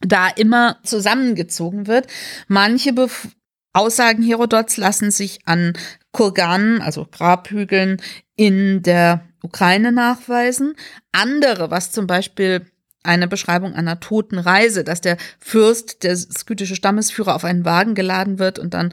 da 0.00 0.28
immer 0.28 0.78
zusammengezogen 0.84 1.86
wird. 1.86 2.06
Manche 2.48 2.92
Bef 2.92 3.28
Aussagen 3.74 4.22
Herodots 4.22 4.76
lassen 4.76 5.10
sich 5.10 5.40
an 5.46 5.72
Kurganen, 6.10 6.82
also 6.82 7.06
Grabhügeln 7.10 8.02
in 8.36 8.82
der 8.82 9.26
Ukraine 9.42 9.92
nachweisen. 9.92 10.74
Andere, 11.10 11.70
was 11.70 11.90
zum 11.90 12.06
Beispiel 12.06 12.66
eine 13.02 13.28
Beschreibung 13.28 13.74
einer 13.74 14.00
toten 14.00 14.38
Reise, 14.38 14.84
dass 14.84 15.00
der 15.00 15.16
Fürst, 15.38 16.02
der 16.02 16.16
skytische 16.16 16.76
Stammesführer, 16.76 17.34
auf 17.34 17.44
einen 17.44 17.64
Wagen 17.64 17.94
geladen 17.94 18.38
wird 18.38 18.58
und 18.58 18.74
dann 18.74 18.92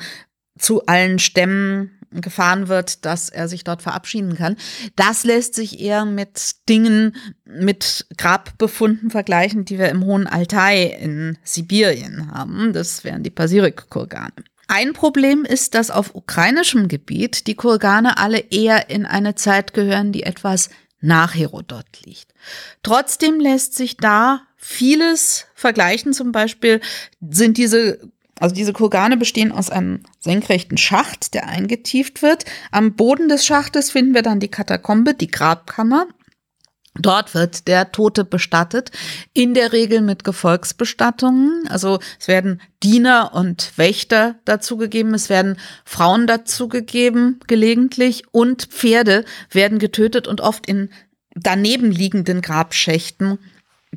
zu 0.58 0.86
allen 0.86 1.20
Stämmen 1.20 2.00
gefahren 2.12 2.68
wird, 2.68 3.06
dass 3.06 3.30
er 3.30 3.48
sich 3.48 3.64
dort 3.64 3.82
verabschieden 3.82 4.36
kann. 4.36 4.56
Das 4.96 5.24
lässt 5.24 5.54
sich 5.54 5.80
eher 5.80 6.06
mit 6.06 6.68
Dingen, 6.68 7.16
mit 7.46 8.08
Grabbefunden 8.18 9.12
vergleichen, 9.12 9.66
die 9.66 9.78
wir 9.78 9.90
im 9.90 10.04
Hohen 10.04 10.28
Altai 10.28 10.86
in 10.86 11.38
Sibirien 11.44 12.32
haben. 12.32 12.74
Das 12.74 13.04
wären 13.04 13.24
die 13.24 13.30
Pasirik-Kurgane. 13.30 14.34
Ein 14.68 14.94
Problem 14.94 15.46
ist, 15.46 15.74
dass 15.74 15.90
auf 15.90 16.14
ukrainischem 16.14 16.88
Gebiet 16.88 17.48
die 17.48 17.56
Kurgane 17.56 18.18
alle 18.18 18.40
eher 18.40 18.90
in 18.90 19.06
eine 19.06 19.36
Zeit 19.36 19.74
gehören, 19.74 20.12
die 20.12 20.24
etwas 20.24 20.70
nach 21.02 21.36
Herodot 21.36 21.86
liegt. 22.06 22.34
Trotzdem 22.84 23.40
lässt 23.40 23.76
sich 23.76 23.98
da 23.98 24.42
vieles 24.58 25.46
vergleichen. 25.56 26.14
Zum 26.14 26.32
Beispiel 26.32 26.82
sind 27.22 27.58
diese 27.58 28.00
also 28.40 28.56
diese 28.56 28.74
Kurgane 28.74 29.18
bestehen 29.18 29.52
aus 29.52 29.70
einem 29.70 30.04
senkrechten 30.20 30.78
Schacht, 30.78 31.34
der 31.34 31.48
eingetieft 31.48 32.22
wird. 32.22 32.46
Am 32.72 32.94
Boden 32.94 33.28
des 33.28 33.46
Schachtes 33.46 33.92
finden 33.92 34.14
wir 34.14 34.22
dann 34.22 34.40
die 34.40 34.48
Katakombe, 34.48 35.14
die 35.14 35.28
Grabkammer. 35.28 36.08
Dort 37.00 37.34
wird 37.34 37.68
der 37.68 37.92
Tote 37.92 38.26
bestattet, 38.26 38.92
in 39.34 39.54
der 39.54 39.72
Regel 39.74 40.02
mit 40.02 40.24
Gefolgsbestattungen. 40.24 41.68
Also 41.70 42.00
es 42.20 42.28
werden 42.28 42.62
Diener 42.84 43.32
und 43.34 43.78
Wächter 43.78 44.36
dazugegeben, 44.46 45.14
es 45.14 45.30
werden 45.30 45.58
Frauen 45.86 46.28
dazugegeben, 46.28 47.40
gelegentlich, 47.48 48.24
und 48.32 48.66
Pferde 48.66 49.26
werden 49.52 49.80
getötet 49.80 50.28
und 50.28 50.42
oft 50.42 50.68
in 50.68 50.90
daneben 51.36 51.92
liegenden 51.92 52.42
Grabschächten 52.42 53.40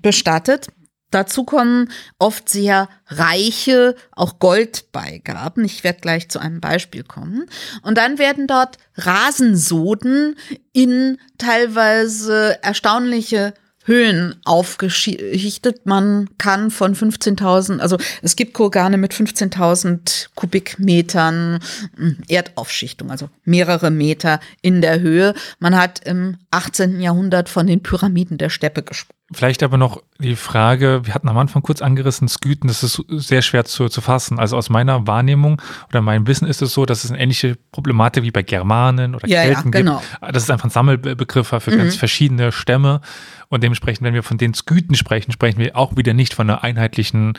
bestattet. 0.01 0.69
Dazu 1.13 1.45
kommen 1.45 1.91
oft 2.19 2.49
sehr 2.49 2.89
reiche, 3.07 3.95
auch 4.13 4.39
Goldbeigaben. 4.41 5.65
Ich 5.65 5.85
werde 5.85 6.01
gleich 6.01 6.29
zu 6.29 6.41
einem 6.41 6.61
Beispiel 6.61 7.05
kommen. 7.05 7.47
Und 7.83 7.99
dann 7.99 8.19
werden 8.19 8.47
dort 8.47 8.79
Rasensoden 8.97 10.37
in 10.73 11.19
teilweise 11.39 12.59
erstaunliche 12.63 13.55
Höhen 13.85 14.37
aufgeschichtet. 14.45 15.87
Man 15.87 16.31
kann 16.39 16.71
von 16.71 16.95
15.000, 16.95 17.81
also 17.81 17.99
es 18.23 18.37
gibt 18.37 18.55
Kurgane 18.55 18.97
mit 18.97 19.13
15.000 19.13 20.29
Kubikmetern 20.35 21.59
hm, 21.97 22.19
Erdaufschichtung, 22.29 23.11
also 23.11 23.29
mehrere 23.45 23.91
Meter 23.91 24.41
in 24.63 24.81
der 24.81 25.01
Höhe. 25.01 25.35
Man 25.59 25.77
hat 25.77 26.07
im 26.07 26.39
18. 26.51 27.01
Jahrhundert 27.01 27.49
von 27.49 27.67
den 27.67 27.83
Pyramiden 27.83 28.39
der 28.39 28.51
Steppe 28.51 28.83
gesprochen. 28.83 29.22
Vielleicht 29.35 29.63
aber 29.63 29.79
noch 29.79 30.03
die 30.19 30.37
Frage, 30.37 31.03
wir 31.05 31.15
hatten 31.15 31.29
am 31.29 31.39
Anfang 31.39 31.63
kurz 31.63 31.83
angerissen, 31.83 32.29
Sküten, 32.29 32.69
das 32.69 32.83
ist 32.83 33.03
sehr 33.09 33.43
schwer 33.43 33.65
zu, 33.65 33.89
zu 33.89 34.01
fassen. 34.01 34.39
Also 34.39 34.57
aus 34.57 34.71
meiner 34.71 35.07
Wahrnehmung 35.07 35.61
oder 35.89 36.01
meinem 36.01 36.27
Wissen 36.27 36.47
ist 36.47 36.63
es 36.63 36.73
so, 36.75 36.87
dass 36.87 37.05
es 37.05 37.11
eine 37.11 37.21
ähnliche 37.21 37.57
Problematik 37.73 38.23
wie 38.23 38.31
bei 38.31 38.43
Germanen 38.43 39.15
oder 39.15 39.27
ja, 39.27 39.43
Kelten 39.43 39.73
ja, 39.73 39.81
genau. 39.81 39.99
gibt. 39.99 40.35
Das 40.35 40.43
ist 40.43 40.51
einfach 40.51 40.67
ein 40.67 40.71
Sammelbegriff 40.71 41.49
für 41.49 41.71
mhm. 41.71 41.79
ganz 41.79 41.97
verschiedene 41.97 42.53
Stämme. 42.53 43.01
Und 43.49 43.63
dementsprechend, 43.63 44.07
wenn 44.07 44.15
wir 44.15 44.23
von 44.23 44.39
den 44.39 44.55
Sküten 44.55 44.95
sprechen, 44.95 45.31
sprechen 45.31 45.59
wir 45.59 45.77
auch 45.77 45.95
wieder 45.97 46.15
nicht 46.15 46.33
von 46.33 46.49
einem 46.49 46.61
einheitlichen 46.61 47.35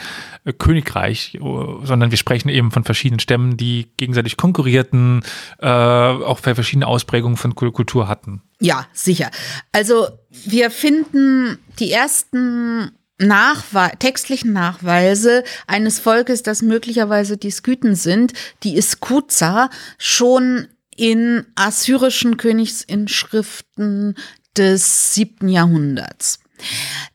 äh, 0.45 0.53
Königreich, 0.53 1.39
sondern 1.41 2.11
wir 2.11 2.19
sprechen 2.19 2.49
eben 2.49 2.69
von 2.69 2.83
verschiedenen 2.83 3.19
Stämmen, 3.19 3.57
die 3.57 3.91
gegenseitig 3.97 4.37
konkurrierten, 4.37 5.23
äh, 5.59 5.67
auch 5.67 6.37
verschiedene 6.39 6.85
Ausprägungen 6.85 7.37
von 7.37 7.55
Kultur 7.55 8.07
hatten. 8.07 8.43
Ja, 8.59 8.85
sicher. 8.93 9.31
Also 9.71 10.07
wir 10.45 10.71
finden 10.71 11.59
die 11.79 11.91
ersten 11.91 12.91
Nachwe 13.19 13.91
textlichen 13.99 14.53
Nachweise 14.53 15.43
eines 15.67 15.99
Volkes, 15.99 16.43
das 16.43 16.61
möglicherweise 16.61 17.37
die 17.37 17.51
Skythen 17.51 17.95
sind, 17.95 18.33
die 18.63 18.75
Iskuza, 18.77 19.69
schon 19.97 20.67
in 20.95 21.45
assyrischen 21.55 22.37
Königsinschriften 22.37 24.15
des 24.57 25.13
siebten 25.13 25.49
Jahrhunderts. 25.49 26.39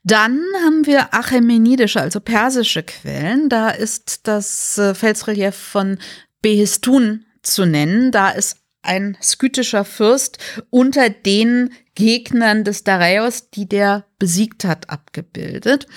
Dann 0.04 0.40
haben 0.64 0.86
wir 0.86 1.14
achämenidische, 1.14 2.00
also 2.00 2.20
persische 2.20 2.82
Quellen. 2.82 3.48
Da 3.48 3.70
ist 3.70 4.26
das 4.26 4.78
äh, 4.78 4.94
Felsrelief 4.94 5.54
von 5.54 5.98
Behistun 6.42 7.24
zu 7.42 7.64
nennen. 7.64 8.10
Da 8.10 8.30
ist 8.30 8.58
ein 8.82 9.16
skytischer 9.22 9.84
Fürst 9.84 10.38
unter 10.70 11.10
den 11.10 11.70
Gegnern 11.98 12.62
des 12.62 12.84
Dareios, 12.84 13.50
die 13.50 13.68
der 13.68 14.04
besiegt 14.20 14.64
hat, 14.64 14.88
abgebildet. 14.88 15.88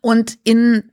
Und 0.00 0.36
in 0.42 0.90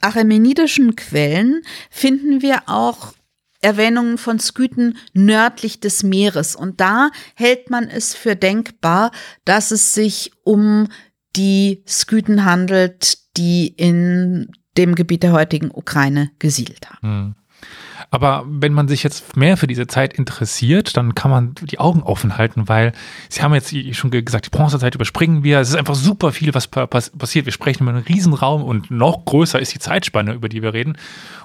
achämenidischen 0.00 0.94
Quellen 0.94 1.62
finden 1.90 2.40
wir 2.40 2.68
auch 2.68 3.14
Erwähnungen 3.60 4.16
von 4.16 4.38
Skythen 4.38 4.96
nördlich 5.12 5.80
des 5.80 6.04
Meeres. 6.04 6.54
Und 6.54 6.80
da 6.80 7.10
hält 7.34 7.68
man 7.68 7.88
es 7.88 8.14
für 8.14 8.36
denkbar, 8.36 9.10
dass 9.44 9.72
es 9.72 9.92
sich 9.92 10.30
um 10.44 10.86
die 11.34 11.82
Skythen 11.88 12.44
handelt, 12.44 13.18
die 13.36 13.66
in 13.66 14.52
dem 14.78 14.94
Gebiet 14.94 15.24
der 15.24 15.32
heutigen 15.32 15.72
Ukraine 15.72 16.30
gesiedelt 16.38 16.88
haben. 16.90 17.34
Aber 18.10 18.44
wenn 18.48 18.72
man 18.72 18.88
sich 18.88 19.04
jetzt 19.04 19.36
mehr 19.36 19.56
für 19.56 19.68
diese 19.68 19.86
Zeit 19.86 20.14
interessiert, 20.14 20.96
dann 20.96 21.14
kann 21.14 21.30
man 21.30 21.54
die 21.62 21.78
Augen 21.78 22.02
offen 22.02 22.36
halten, 22.36 22.68
weil 22.68 22.92
Sie 23.28 23.42
haben 23.42 23.54
jetzt 23.54 23.72
schon 23.94 24.10
gesagt, 24.10 24.46
die 24.46 24.50
Bronzezeit 24.50 24.96
überspringen 24.96 25.44
wir. 25.44 25.60
Es 25.60 25.68
ist 25.68 25.76
einfach 25.76 25.94
super 25.94 26.32
viel, 26.32 26.52
was 26.54 26.66
passiert. 26.66 27.46
Wir 27.46 27.52
sprechen 27.52 27.84
über 27.84 27.92
einen 27.92 28.02
Riesenraum 28.04 28.64
und 28.64 28.90
noch 28.90 29.24
größer 29.24 29.60
ist 29.60 29.74
die 29.74 29.78
Zeitspanne, 29.78 30.34
über 30.34 30.48
die 30.48 30.62
wir 30.62 30.74
reden. 30.74 30.96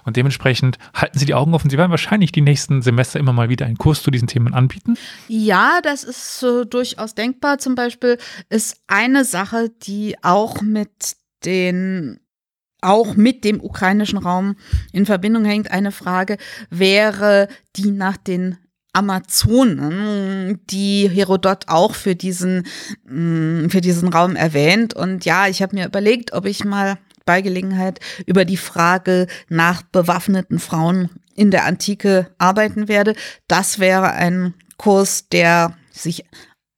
Und 0.06 0.18
dementsprechend 0.18 0.78
halten 0.94 1.20
Sie 1.20 1.26
die 1.26 1.36
Augen 1.36 1.54
offen. 1.54 1.70
Sie 1.70 1.78
werden 1.78 1.92
wahrscheinlich 1.92 2.32
die 2.32 2.42
nächsten 2.42 2.82
Semester 2.82 3.20
immer 3.20 3.34
mal 3.34 3.50
wieder 3.50 3.66
einen 3.66 3.78
Kurs 3.78 4.02
zu 4.02 4.10
diesen 4.10 4.28
Themen 4.28 4.54
anbieten. 4.54 4.98
Ja, 5.28 5.80
das 5.84 6.04
ist 6.04 6.42
äh, 6.44 6.66
durchaus 6.66 7.14
denkbar. 7.14 7.60
Zum 7.60 7.76
Beispiel 7.76 8.18
ist 8.50 8.82
eine 8.88 9.24
Sache, 9.24 9.70
die 9.84 10.16
auch 10.24 10.62
mit 10.62 11.18
den 11.44 12.20
auch 12.86 13.16
mit 13.16 13.44
dem 13.44 13.62
ukrainischen 13.62 14.20
Raum 14.20 14.56
in 14.94 15.06
Verbindung 15.06 15.46
hängt. 15.46 15.72
Eine 15.72 15.92
Frage 15.92 16.38
wäre 16.70 17.48
die 17.76 17.92
nach 17.92 18.18
den 18.18 18.58
Amazonen, 18.94 20.62
die 20.70 21.10
Herodot 21.10 21.66
auch 21.68 21.96
für 21.96 22.16
diesen, 22.16 22.66
mm, 23.06 23.68
für 23.68 23.82
diesen 23.82 24.08
Raum 24.08 24.38
erwähnt. 24.38 24.94
Und 24.94 25.26
ja, 25.26 25.48
ich 25.48 25.62
habe 25.62 25.76
mir 25.76 25.86
überlegt, 25.86 26.32
ob 26.32 26.46
ich 26.46 26.64
mal 26.64 26.98
bei 27.26 27.42
Gelegenheit 27.42 28.00
über 28.26 28.46
die 28.46 28.58
Frage 28.58 29.28
nach 29.50 29.82
bewaffneten 29.82 30.60
Frauen 30.60 31.10
in 31.36 31.52
der 31.52 31.66
Antike 31.66 32.32
arbeiten 32.38 32.88
werde. 32.88 33.16
Das 33.48 33.80
wäre 33.80 34.14
ein 34.14 34.54
Kurs, 34.78 35.28
der 35.30 35.76
sich 35.92 36.24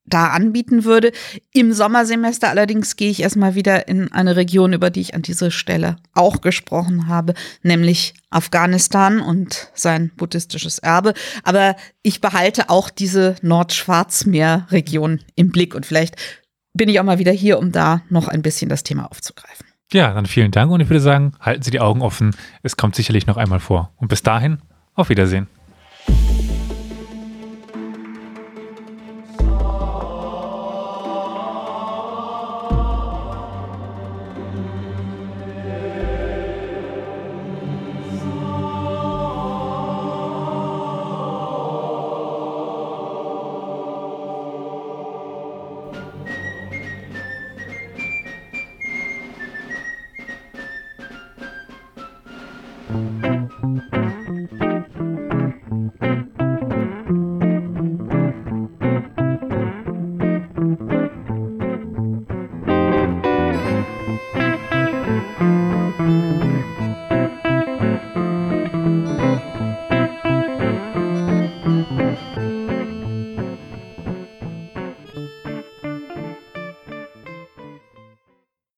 da 0.07 0.29
anbieten 0.29 0.83
würde. 0.83 1.11
Im 1.53 1.73
Sommersemester 1.73 2.49
allerdings 2.49 2.95
gehe 2.95 3.11
ich 3.11 3.21
erstmal 3.21 3.55
wieder 3.55 3.87
in 3.87 4.11
eine 4.11 4.35
Region, 4.35 4.73
über 4.73 4.89
die 4.89 5.01
ich 5.01 5.13
an 5.13 5.21
dieser 5.21 5.51
Stelle 5.51 5.97
auch 6.13 6.41
gesprochen 6.41 7.07
habe, 7.07 7.33
nämlich 7.61 8.13
Afghanistan 8.29 9.19
und 9.19 9.69
sein 9.73 10.11
buddhistisches 10.15 10.79
Erbe. 10.79 11.13
Aber 11.43 11.75
ich 12.01 12.21
behalte 12.21 12.69
auch 12.69 12.89
diese 12.89 13.35
Nordschwarzmeer-Region 13.41 15.21
im 15.35 15.51
Blick 15.51 15.75
und 15.75 15.85
vielleicht 15.85 16.15
bin 16.73 16.89
ich 16.89 16.99
auch 16.99 17.03
mal 17.03 17.19
wieder 17.19 17.31
hier, 17.31 17.59
um 17.59 17.71
da 17.71 18.01
noch 18.09 18.27
ein 18.27 18.41
bisschen 18.41 18.69
das 18.69 18.83
Thema 18.83 19.05
aufzugreifen. 19.05 19.65
Ja, 19.91 20.13
dann 20.13 20.25
vielen 20.25 20.51
Dank 20.51 20.71
und 20.71 20.81
ich 20.81 20.89
würde 20.89 20.99
sagen, 20.99 21.33
halten 21.39 21.63
Sie 21.63 21.71
die 21.71 21.79
Augen 21.79 22.01
offen. 22.01 22.35
Es 22.61 22.77
kommt 22.77 22.95
sicherlich 22.95 23.25
noch 23.25 23.37
einmal 23.37 23.59
vor. 23.59 23.93
Und 23.95 24.09
bis 24.09 24.21
dahin, 24.21 24.59
auf 24.93 25.09
Wiedersehen. 25.09 25.47